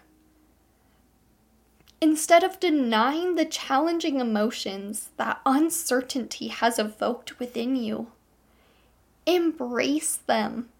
Instead 2.01 2.43
of 2.43 2.59
denying 2.59 3.34
the 3.34 3.45
challenging 3.45 4.18
emotions 4.18 5.11
that 5.18 5.43
uncertainty 5.45 6.49
has 6.49 6.78
evoked 6.78 7.39
within 7.39 7.76
you, 7.76 8.12
Embrace 9.29 10.16
them. 10.16 10.70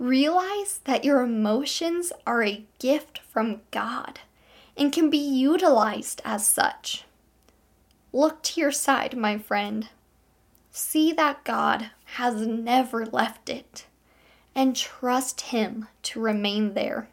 Realize 0.00 0.80
that 0.86 1.04
your 1.04 1.22
emotions 1.22 2.12
are 2.26 2.42
a 2.42 2.64
gift 2.80 3.20
from 3.20 3.60
God 3.70 4.18
and 4.76 4.92
can 4.92 5.08
be 5.08 5.18
utilized 5.18 6.20
as 6.24 6.44
such. 6.44 7.04
Look 8.12 8.42
to 8.42 8.60
your 8.60 8.72
side, 8.72 9.16
my 9.16 9.38
friend. 9.38 9.88
See 10.72 11.12
that 11.12 11.44
God 11.44 11.90
has 12.16 12.44
never 12.44 13.06
left 13.06 13.48
it 13.48 13.86
and 14.52 14.74
trust 14.74 15.42
Him 15.42 15.86
to 16.02 16.20
remain 16.20 16.74
there. 16.74 17.08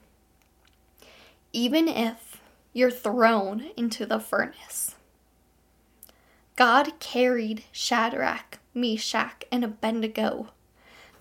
Even 1.53 1.87
if 1.87 2.41
you're 2.73 2.89
thrown 2.89 3.69
into 3.77 4.07
the 4.07 4.19
furnace. 4.19 4.95
God 6.55 6.99
carried 6.99 7.65
Shadrach, 7.71 8.57
Meshach, 8.73 9.43
and 9.51 9.63
Abednego 9.63 10.49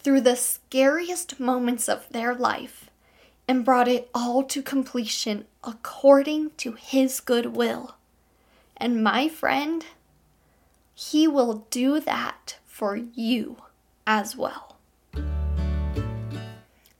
through 0.01 0.23
the 0.23 0.37
scariest 0.37 1.39
moments 1.39 1.89
of 1.89 2.09
their 2.11 2.35
life 2.35 2.91
and 3.47 3.65
brought 3.65 3.89
it 3.89 4.09
all 4.15 4.43
to 4.45 4.63
completion 4.63 5.45
according 5.65 6.51
to 6.57 6.73
His 6.73 7.21
good 7.21 7.57
will. 7.57 7.97
And 8.77 9.03
my 9.03 9.29
friend, 9.29 9.85
He 10.95 11.27
will 11.27 11.67
do 11.71 12.01
that 12.01 12.59
for 12.67 12.97
you 12.97 13.57
as 14.07 14.37
well. 14.37 14.77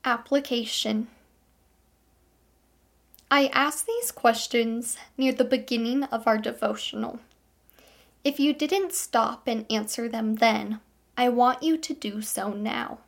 Application 0.03 1.07
I 3.33 3.49
asked 3.53 3.87
these 3.87 4.11
questions 4.11 4.97
near 5.17 5.31
the 5.31 5.45
beginning 5.45 6.03
of 6.03 6.27
our 6.27 6.37
devotional. 6.37 7.21
If 8.23 8.39
you 8.39 8.53
didn't 8.53 8.93
stop 8.93 9.47
and 9.47 9.65
answer 9.71 10.07
them 10.07 10.35
then, 10.35 10.79
I 11.17 11.29
want 11.29 11.63
you 11.63 11.77
to 11.77 11.93
do 11.93 12.21
so 12.21 12.53
now. 12.53 12.99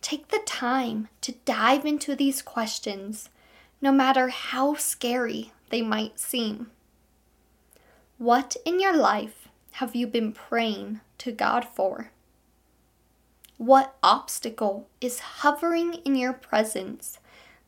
Take 0.00 0.28
the 0.28 0.40
time 0.46 1.08
to 1.22 1.32
dive 1.44 1.84
into 1.84 2.14
these 2.14 2.40
questions, 2.40 3.30
no 3.82 3.90
matter 3.90 4.28
how 4.28 4.74
scary 4.74 5.52
they 5.70 5.82
might 5.82 6.20
seem. 6.20 6.70
What 8.18 8.56
in 8.64 8.80
your 8.80 8.96
life 8.96 9.48
have 9.72 9.96
you 9.96 10.06
been 10.06 10.32
praying 10.32 11.00
to 11.18 11.32
God 11.32 11.64
for? 11.64 12.10
What 13.56 13.96
obstacle 14.04 14.88
is 15.00 15.18
hovering 15.18 15.94
in 16.04 16.14
your 16.14 16.32
presence, 16.32 17.18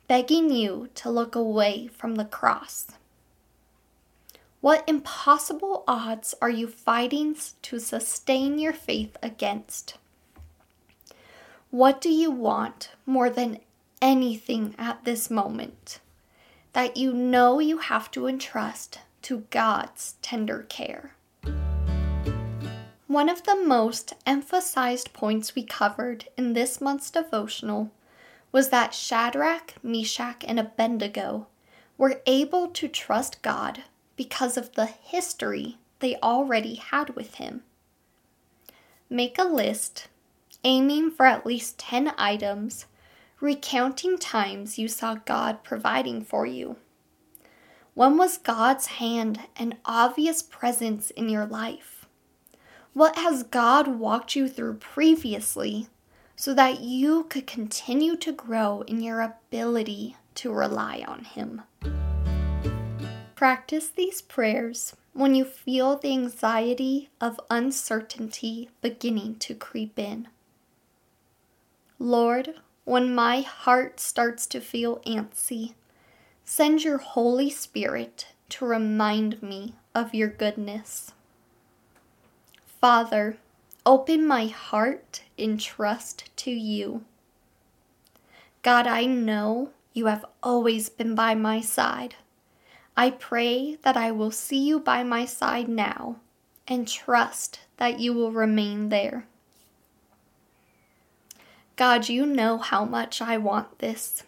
begging 0.06 0.50
you 0.50 0.88
to 0.94 1.10
look 1.10 1.34
away 1.34 1.88
from 1.88 2.14
the 2.14 2.24
cross? 2.24 2.92
What 4.60 4.84
impossible 4.86 5.84
odds 5.88 6.34
are 6.42 6.50
you 6.50 6.68
fighting 6.68 7.34
to 7.62 7.78
sustain 7.78 8.58
your 8.58 8.74
faith 8.74 9.16
against? 9.22 9.96
What 11.70 11.98
do 12.02 12.10
you 12.10 12.30
want 12.30 12.90
more 13.06 13.30
than 13.30 13.60
anything 14.02 14.74
at 14.76 15.04
this 15.04 15.30
moment 15.30 16.00
that 16.74 16.98
you 16.98 17.14
know 17.14 17.58
you 17.58 17.78
have 17.78 18.10
to 18.10 18.26
entrust 18.26 18.98
to 19.22 19.44
God's 19.48 20.16
tender 20.20 20.66
care? 20.68 21.14
One 23.06 23.30
of 23.30 23.44
the 23.44 23.56
most 23.56 24.12
emphasized 24.26 25.14
points 25.14 25.54
we 25.54 25.62
covered 25.62 26.26
in 26.36 26.52
this 26.52 26.82
month's 26.82 27.10
devotional 27.10 27.90
was 28.52 28.68
that 28.68 28.92
Shadrach, 28.92 29.76
Meshach, 29.82 30.44
and 30.46 30.60
Abednego 30.60 31.46
were 31.96 32.20
able 32.26 32.68
to 32.68 32.88
trust 32.88 33.40
God 33.40 33.84
because 34.20 34.58
of 34.58 34.74
the 34.74 34.84
history 34.84 35.78
they 36.00 36.14
already 36.16 36.74
had 36.74 37.16
with 37.16 37.36
Him. 37.36 37.62
Make 39.08 39.38
a 39.38 39.44
list, 39.44 40.08
aiming 40.62 41.12
for 41.12 41.24
at 41.24 41.46
least 41.46 41.78
10 41.78 42.12
items, 42.18 42.84
recounting 43.40 44.18
times 44.18 44.78
you 44.78 44.88
saw 44.88 45.14
God 45.14 45.64
providing 45.64 46.22
for 46.22 46.44
you. 46.44 46.76
When 47.94 48.18
was 48.18 48.36
God's 48.36 48.88
hand 49.00 49.40
an 49.56 49.78
obvious 49.86 50.42
presence 50.42 51.08
in 51.12 51.30
your 51.30 51.46
life? 51.46 52.04
What 52.92 53.16
has 53.16 53.42
God 53.42 53.88
walked 53.88 54.36
you 54.36 54.48
through 54.50 54.74
previously 54.74 55.88
so 56.36 56.52
that 56.52 56.80
you 56.80 57.24
could 57.30 57.46
continue 57.46 58.16
to 58.16 58.32
grow 58.32 58.82
in 58.82 59.00
your 59.00 59.22
ability 59.22 60.16
to 60.34 60.52
rely 60.52 61.02
on 61.08 61.24
Him? 61.24 61.62
Practice 63.40 63.88
these 63.88 64.20
prayers 64.20 64.94
when 65.14 65.34
you 65.34 65.46
feel 65.46 65.96
the 65.96 66.12
anxiety 66.12 67.08
of 67.22 67.40
uncertainty 67.48 68.68
beginning 68.82 69.36
to 69.36 69.54
creep 69.54 69.98
in. 69.98 70.28
Lord, 71.98 72.56
when 72.84 73.14
my 73.14 73.40
heart 73.40 73.98
starts 73.98 74.46
to 74.48 74.60
feel 74.60 74.98
antsy, 75.06 75.72
send 76.44 76.84
your 76.84 76.98
Holy 76.98 77.48
Spirit 77.48 78.26
to 78.50 78.66
remind 78.66 79.42
me 79.42 79.72
of 79.94 80.14
your 80.14 80.28
goodness. 80.28 81.12
Father, 82.78 83.38
open 83.86 84.26
my 84.26 84.48
heart 84.48 85.22
in 85.38 85.56
trust 85.56 86.28
to 86.36 86.50
you. 86.50 87.06
God, 88.60 88.86
I 88.86 89.06
know 89.06 89.70
you 89.94 90.08
have 90.08 90.26
always 90.42 90.90
been 90.90 91.14
by 91.14 91.34
my 91.34 91.62
side. 91.62 92.16
I 93.00 93.08
pray 93.12 93.76
that 93.76 93.96
I 93.96 94.10
will 94.10 94.30
see 94.30 94.58
you 94.58 94.78
by 94.78 95.02
my 95.04 95.24
side 95.24 95.70
now 95.70 96.16
and 96.68 96.86
trust 96.86 97.60
that 97.78 97.98
you 97.98 98.12
will 98.12 98.30
remain 98.30 98.90
there. 98.90 99.24
God, 101.76 102.10
you 102.10 102.26
know 102.26 102.58
how 102.58 102.84
much 102.84 103.22
I 103.22 103.38
want 103.38 103.78
this. 103.78 104.24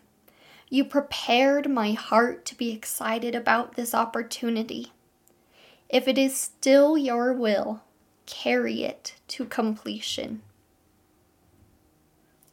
You 0.70 0.87
prepared 0.87 1.68
my 1.68 1.93
heart 1.93 2.47
to 2.47 2.55
be 2.55 2.70
excited 2.70 3.35
about 3.35 3.75
this 3.75 3.95
opportunity. 3.95 4.91
If 5.91 6.09
it 6.09 6.16
is 6.16 6.35
still 6.35 6.97
your 6.97 7.35
will, 7.35 7.83
carry 8.25 8.85
it 8.85 9.16
to 9.29 9.45
completion. 9.45 10.41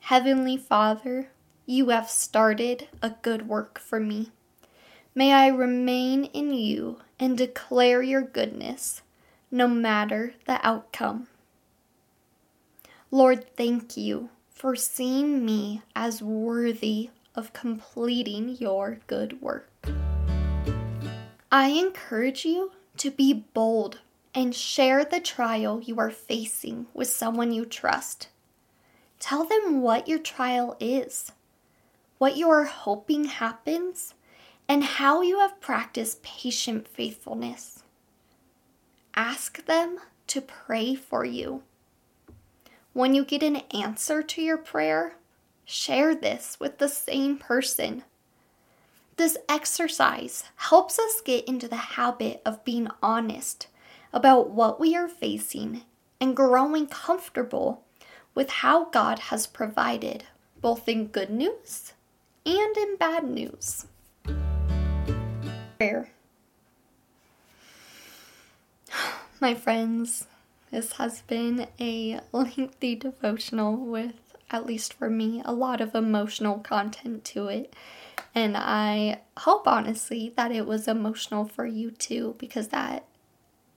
Heavenly 0.02 0.58
Father, 0.58 1.30
you 1.66 1.92
have 1.92 2.10
started 2.10 2.90
a 3.02 3.12
good 3.22 3.48
work 3.48 3.80
for 3.80 4.02
me. 4.02 4.34
May 5.16 5.34
I 5.34 5.48
remain 5.48 6.26
in 6.26 6.54
you 6.54 7.00
and 7.20 7.38
declare 7.38 8.02
your 8.02 8.22
goodness, 8.22 9.02
no 9.52 9.68
matter 9.68 10.36
the 10.46 10.66
outcome. 10.66 11.28
Lord, 13.12 13.46
thank 13.58 13.98
you 13.98 14.30
for 14.52 14.76
seeing 14.76 15.44
me 15.44 15.82
as 15.96 16.22
worthy 16.22 17.10
of 17.34 17.54
completing 17.54 18.58
your 18.58 19.00
good 19.08 19.42
work. 19.42 19.70
I 21.52 21.70
encourage 21.70 22.46
you 22.46 22.74
to 22.98 23.10
be 23.10 23.34
bold 23.34 24.00
and 24.36 24.54
share 24.54 25.04
the 25.04 25.20
trial 25.20 25.82
you 25.82 26.00
are 26.00 26.12
facing 26.12 26.86
with 26.94 27.10
someone 27.10 27.52
you 27.52 27.66
trust. 27.66 28.28
Tell 29.20 29.44
them 29.44 29.82
what 29.82 30.08
your 30.08 30.20
trial 30.20 30.78
is, 30.80 31.32
what 32.20 32.38
you 32.38 32.50
are 32.50 32.66
hoping 32.66 33.26
happens, 33.26 34.14
and 34.70 34.84
how 34.84 35.24
you 35.24 35.40
have 35.40 35.60
practiced 35.60 36.22
patient 36.22 36.88
faithfulness. 36.88 37.84
Ask 39.16 39.66
them 39.66 39.98
to 40.28 40.42
pray 40.42 40.94
for 40.94 41.26
you. 41.26 41.64
When 42.94 43.16
you 43.16 43.26
get 43.26 43.42
an 43.42 43.64
answer 43.74 44.22
to 44.22 44.42
your 44.44 44.60
prayer, 44.60 45.16
share 45.66 46.14
this 46.14 46.58
with 46.60 46.78
the 46.78 46.88
same 46.88 47.38
person. 47.38 48.04
This 49.18 49.38
exercise 49.50 50.44
helps 50.56 51.00
us 51.00 51.22
get 51.26 51.46
into 51.46 51.68
the 51.68 51.76
habit 51.76 52.40
of 52.46 52.64
being 52.64 52.90
honest 53.02 53.68
about 54.14 54.52
what 54.52 54.80
we 54.80 54.96
are 54.96 55.10
facing 55.10 55.82
and 56.22 56.36
growing 56.36 56.86
comfortable 56.86 57.84
with 58.36 58.50
how 58.50 58.86
God 58.86 59.18
has 59.18 59.48
provided, 59.48 60.26
both 60.62 60.88
in 60.88 61.08
good 61.08 61.32
news 61.32 61.94
and 62.46 62.78
in 62.78 62.96
bad 62.98 63.24
news 63.24 63.88
prayer. 65.80 66.10
My 69.40 69.56
friends, 69.56 70.28
this 70.72 70.94
has 70.94 71.22
been 71.22 71.68
a 71.80 72.20
lengthy 72.34 72.96
devotional 72.96 73.78
with, 73.78 74.36
at 74.52 74.66
least 74.66 74.94
for 74.94 75.10
me, 75.10 75.42
a 75.46 75.54
lot 75.54 75.80
of 75.80 75.96
emotional 75.96 76.60
content 76.60 77.24
to 77.26 77.48
it. 77.48 77.74
And 78.36 78.58
I 78.58 79.22
hope, 79.38 79.70
honestly, 79.70 80.34
that 80.36 80.52
it 80.52 80.66
was 80.66 80.86
emotional 80.86 81.46
for 81.46 81.66
you 81.66 81.92
too, 81.92 82.36
because 82.40 82.68
that 82.68 83.06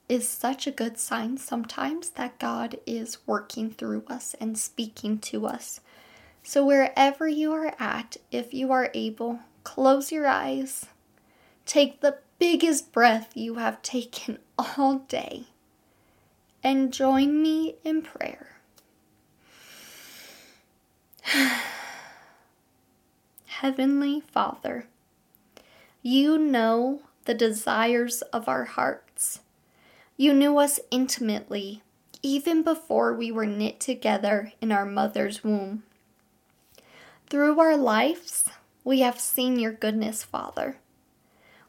is 0.09 0.29
such 0.29 0.67
a 0.67 0.73
good 0.73 0.99
sign 0.99 1.39
sometimes 1.39 2.11
that 2.11 2.41
God 2.41 2.81
is 2.85 3.19
working 3.29 3.71
through 3.71 4.03
us 4.09 4.35
and 4.41 4.59
speaking 4.59 5.21
to 5.21 5.47
us. 5.47 5.79
So, 6.43 6.67
wherever 6.67 7.29
you 7.29 7.53
are 7.53 7.77
at, 7.79 8.17
if 8.33 8.53
you 8.53 8.73
are 8.73 8.91
able, 8.93 9.39
close 9.63 10.11
your 10.11 10.27
eyes 10.27 10.87
Take 11.73 12.03
the 12.03 12.19
biggest 12.39 12.93
breath 12.93 13.35
you 13.35 13.55
have 13.55 13.81
taken 13.81 14.41
all 14.59 14.99
day 15.09 15.45
and 16.63 16.93
join 16.93 17.41
me 17.41 17.77
in 17.83 18.03
prayer. 18.03 18.59
Heavenly 23.47 24.21
Father, 24.21 24.85
you 26.03 26.37
know 26.37 27.01
the 27.25 27.33
desires 27.33 28.21
of 28.21 28.49
our 28.49 28.65
hearts. 28.65 29.41
You 30.19 30.35
knew 30.35 30.59
us 30.59 30.79
intimately 30.91 31.81
even 32.23 32.63
before 32.63 33.15
we 33.15 33.33
were 33.33 33.47
knit 33.47 33.81
together 33.81 34.53
in 34.61 34.73
our 34.73 34.85
mother's 34.85 35.43
womb. 35.43 35.85
Through 37.31 37.59
our 37.59 37.79
lives, 37.79 38.51
we 38.85 39.01
have 39.01 39.19
seen 39.19 39.59
your 39.59 39.73
goodness, 39.73 40.23
Father. 40.23 40.77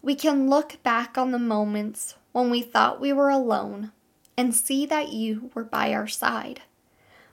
We 0.04 0.16
can 0.16 0.50
look 0.50 0.84
back 0.84 1.18
on 1.18 1.32
the 1.32 1.40
moments 1.40 2.16
when 2.34 2.50
we 2.50 2.62
thought 2.62 3.00
we 3.00 3.14
were 3.14 3.30
alone 3.30 3.94
and 4.38 4.54
see 4.54 4.86
that 4.86 5.14
you 5.14 5.50
were 5.54 5.64
by 5.64 5.94
our 5.94 6.10
side. 6.10 6.62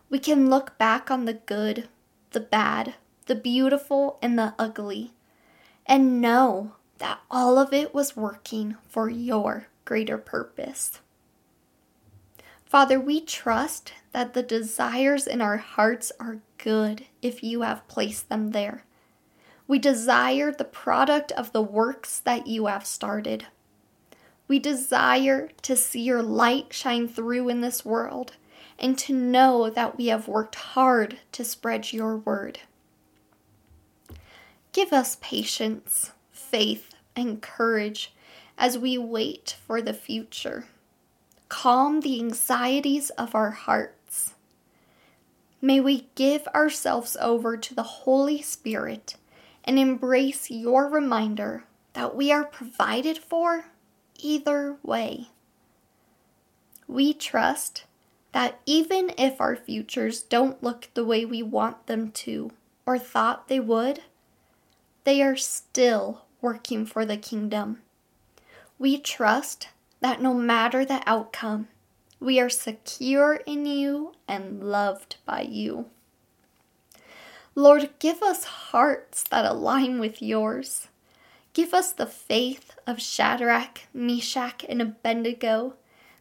We 0.08 0.20
can 0.20 0.48
look 0.48 0.78
back 0.78 1.10
on 1.10 1.24
the 1.24 1.34
good, 1.34 1.88
the 2.30 2.38
bad, 2.38 2.94
the 3.26 3.34
beautiful, 3.34 4.20
and 4.22 4.38
the 4.38 4.54
ugly, 4.56 5.12
and 5.84 6.20
know 6.20 6.74
that 6.98 7.18
all 7.28 7.58
of 7.58 7.72
it 7.72 7.92
was 7.92 8.16
working 8.16 8.76
for 8.88 9.10
your 9.10 9.66
greater 9.84 10.16
purpose. 10.16 11.00
Father, 12.64 13.00
we 13.00 13.20
trust 13.20 13.94
that 14.12 14.32
the 14.32 14.44
desires 14.44 15.26
in 15.26 15.40
our 15.40 15.56
hearts 15.56 16.12
are 16.20 16.38
good 16.56 17.06
if 17.20 17.42
you 17.42 17.62
have 17.62 17.88
placed 17.88 18.28
them 18.28 18.52
there. 18.52 18.84
We 19.70 19.78
desire 19.78 20.50
the 20.50 20.64
product 20.64 21.30
of 21.30 21.52
the 21.52 21.62
works 21.62 22.18
that 22.18 22.48
you 22.48 22.66
have 22.66 22.84
started. 22.84 23.46
We 24.48 24.58
desire 24.58 25.50
to 25.62 25.76
see 25.76 26.00
your 26.00 26.24
light 26.24 26.72
shine 26.72 27.06
through 27.06 27.48
in 27.48 27.60
this 27.60 27.84
world 27.84 28.32
and 28.80 28.98
to 28.98 29.14
know 29.14 29.70
that 29.70 29.96
we 29.96 30.08
have 30.08 30.26
worked 30.26 30.56
hard 30.56 31.20
to 31.30 31.44
spread 31.44 31.92
your 31.92 32.16
word. 32.16 32.58
Give 34.72 34.92
us 34.92 35.18
patience, 35.20 36.10
faith, 36.32 36.92
and 37.14 37.40
courage 37.40 38.12
as 38.58 38.76
we 38.76 38.98
wait 38.98 39.56
for 39.68 39.80
the 39.80 39.94
future. 39.94 40.64
Calm 41.48 42.00
the 42.00 42.18
anxieties 42.18 43.10
of 43.10 43.36
our 43.36 43.52
hearts. 43.52 44.34
May 45.62 45.78
we 45.78 46.08
give 46.16 46.48
ourselves 46.48 47.16
over 47.20 47.56
to 47.56 47.72
the 47.72 47.84
Holy 47.84 48.42
Spirit 48.42 49.14
and 49.70 49.78
embrace 49.78 50.50
your 50.50 50.88
reminder 50.88 51.62
that 51.92 52.16
we 52.16 52.32
are 52.32 52.42
provided 52.42 53.16
for 53.16 53.66
either 54.18 54.76
way. 54.82 55.28
We 56.88 57.14
trust 57.14 57.84
that 58.32 58.58
even 58.66 59.12
if 59.16 59.40
our 59.40 59.54
futures 59.54 60.22
don't 60.22 60.60
look 60.60 60.88
the 60.94 61.04
way 61.04 61.24
we 61.24 61.44
want 61.44 61.86
them 61.86 62.10
to 62.10 62.50
or 62.84 62.98
thought 62.98 63.46
they 63.46 63.60
would, 63.60 64.00
they 65.04 65.22
are 65.22 65.36
still 65.36 66.22
working 66.40 66.84
for 66.84 67.06
the 67.06 67.16
kingdom. 67.16 67.78
We 68.76 68.98
trust 68.98 69.68
that 70.00 70.20
no 70.20 70.34
matter 70.34 70.84
the 70.84 71.00
outcome, 71.06 71.68
we 72.18 72.40
are 72.40 72.50
secure 72.50 73.34
in 73.46 73.66
you 73.66 74.14
and 74.26 74.64
loved 74.64 75.18
by 75.24 75.42
you. 75.42 75.86
Lord, 77.54 77.90
give 77.98 78.22
us 78.22 78.44
hearts 78.44 79.24
that 79.24 79.44
align 79.44 79.98
with 79.98 80.22
yours. 80.22 80.88
Give 81.52 81.74
us 81.74 81.92
the 81.92 82.06
faith 82.06 82.78
of 82.86 83.00
Shadrach, 83.00 83.82
Meshach, 83.92 84.64
and 84.68 84.80
Abednego 84.80 85.74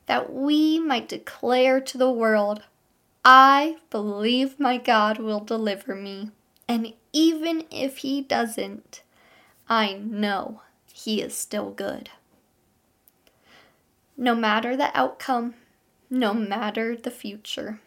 that 0.08 0.34
we 0.34 0.80
might 0.80 1.08
declare 1.08 1.80
to 1.80 1.98
the 1.98 2.12
world, 2.12 2.64
I 3.24 3.78
believe 3.92 4.60
my 4.60 4.78
God 4.78 5.20
will 5.20 5.40
deliver 5.40 5.94
me, 5.94 6.32
and 6.68 6.94
even 7.14 7.66
if 7.70 7.98
he 7.98 8.22
doesn't, 8.22 9.04
I 9.68 9.94
know 9.94 10.62
he 10.92 11.22
is 11.22 11.36
still 11.36 11.70
good. 11.70 12.10
No 14.18 14.34
matter 14.34 14.76
the 14.76 14.90
outcome, 14.98 15.54
no 16.10 16.34
matter 16.34 16.96
the 16.96 17.12
future, 17.12 17.80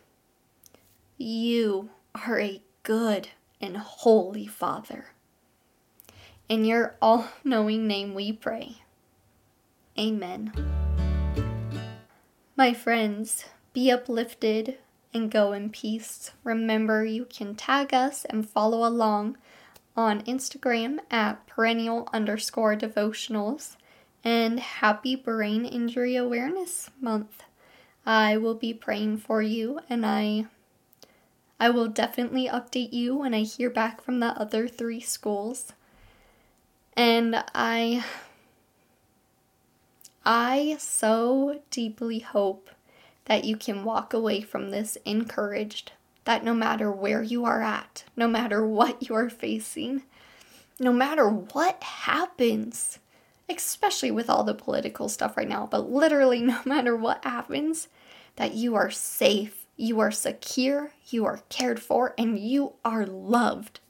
you 1.18 1.90
are 2.14 2.38
a 2.38 2.62
good 2.82 3.28
and 3.60 3.76
holy 3.76 4.46
Father. 4.46 5.06
In 6.48 6.64
your 6.64 6.96
all 7.00 7.28
knowing 7.44 7.86
name 7.86 8.14
we 8.14 8.32
pray. 8.32 8.82
Amen. 9.98 10.52
My 12.56 12.74
friends, 12.74 13.46
be 13.72 13.90
uplifted 13.90 14.78
and 15.14 15.30
go 15.30 15.52
in 15.52 15.70
peace. 15.70 16.32
Remember, 16.44 17.04
you 17.04 17.24
can 17.24 17.54
tag 17.54 17.94
us 17.94 18.24
and 18.26 18.48
follow 18.48 18.86
along 18.86 19.38
on 19.96 20.22
Instagram 20.22 20.98
at 21.10 21.46
perennial 21.46 22.08
underscore 22.12 22.76
devotionals 22.76 23.76
and 24.24 24.60
happy 24.60 25.14
Brain 25.14 25.64
Injury 25.64 26.16
Awareness 26.16 26.90
Month. 27.00 27.44
I 28.04 28.36
will 28.36 28.54
be 28.54 28.74
praying 28.74 29.18
for 29.18 29.42
you 29.42 29.80
and 29.88 30.04
I 30.04 30.46
I 31.62 31.70
will 31.70 31.86
definitely 31.86 32.48
update 32.48 32.92
you 32.92 33.14
when 33.14 33.34
I 33.34 33.42
hear 33.42 33.70
back 33.70 34.02
from 34.02 34.18
the 34.18 34.36
other 34.36 34.66
three 34.66 34.98
schools. 34.98 35.72
And 36.96 37.44
I 37.54 38.04
I 40.26 40.74
so 40.80 41.60
deeply 41.70 42.18
hope 42.18 42.68
that 43.26 43.44
you 43.44 43.56
can 43.56 43.84
walk 43.84 44.12
away 44.12 44.40
from 44.40 44.70
this 44.70 44.98
encouraged 45.04 45.92
that 46.24 46.42
no 46.42 46.52
matter 46.52 46.90
where 46.90 47.22
you 47.22 47.44
are 47.44 47.62
at, 47.62 48.02
no 48.16 48.26
matter 48.26 48.66
what 48.66 49.08
you 49.08 49.14
are 49.14 49.30
facing, 49.30 50.02
no 50.80 50.92
matter 50.92 51.28
what 51.28 51.80
happens, 51.84 52.98
especially 53.48 54.10
with 54.10 54.28
all 54.28 54.42
the 54.42 54.52
political 54.52 55.08
stuff 55.08 55.36
right 55.36 55.48
now, 55.48 55.68
but 55.70 55.88
literally 55.88 56.40
no 56.40 56.58
matter 56.64 56.96
what 56.96 57.24
happens, 57.24 57.86
that 58.34 58.54
you 58.54 58.74
are 58.74 58.90
safe 58.90 59.61
you 59.76 60.00
are 60.00 60.10
secure, 60.10 60.92
you 61.08 61.24
are 61.24 61.40
cared 61.48 61.80
for, 61.80 62.14
and 62.18 62.38
you 62.38 62.74
are 62.84 63.06
loved 63.06 63.80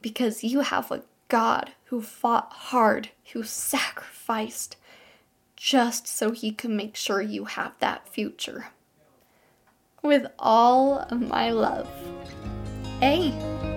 because 0.00 0.44
you 0.44 0.60
have 0.60 0.90
a 0.90 1.02
God 1.28 1.72
who 1.84 2.02
fought 2.02 2.52
hard, 2.52 3.10
who 3.32 3.42
sacrificed 3.42 4.76
just 5.56 6.06
so 6.06 6.30
he 6.30 6.52
could 6.52 6.70
make 6.70 6.96
sure 6.96 7.20
you 7.20 7.46
have 7.46 7.72
that 7.80 8.08
future. 8.08 8.68
With 10.02 10.26
all 10.38 11.00
of 11.10 11.20
my 11.20 11.50
love. 11.50 11.88
Hey! 13.00 13.67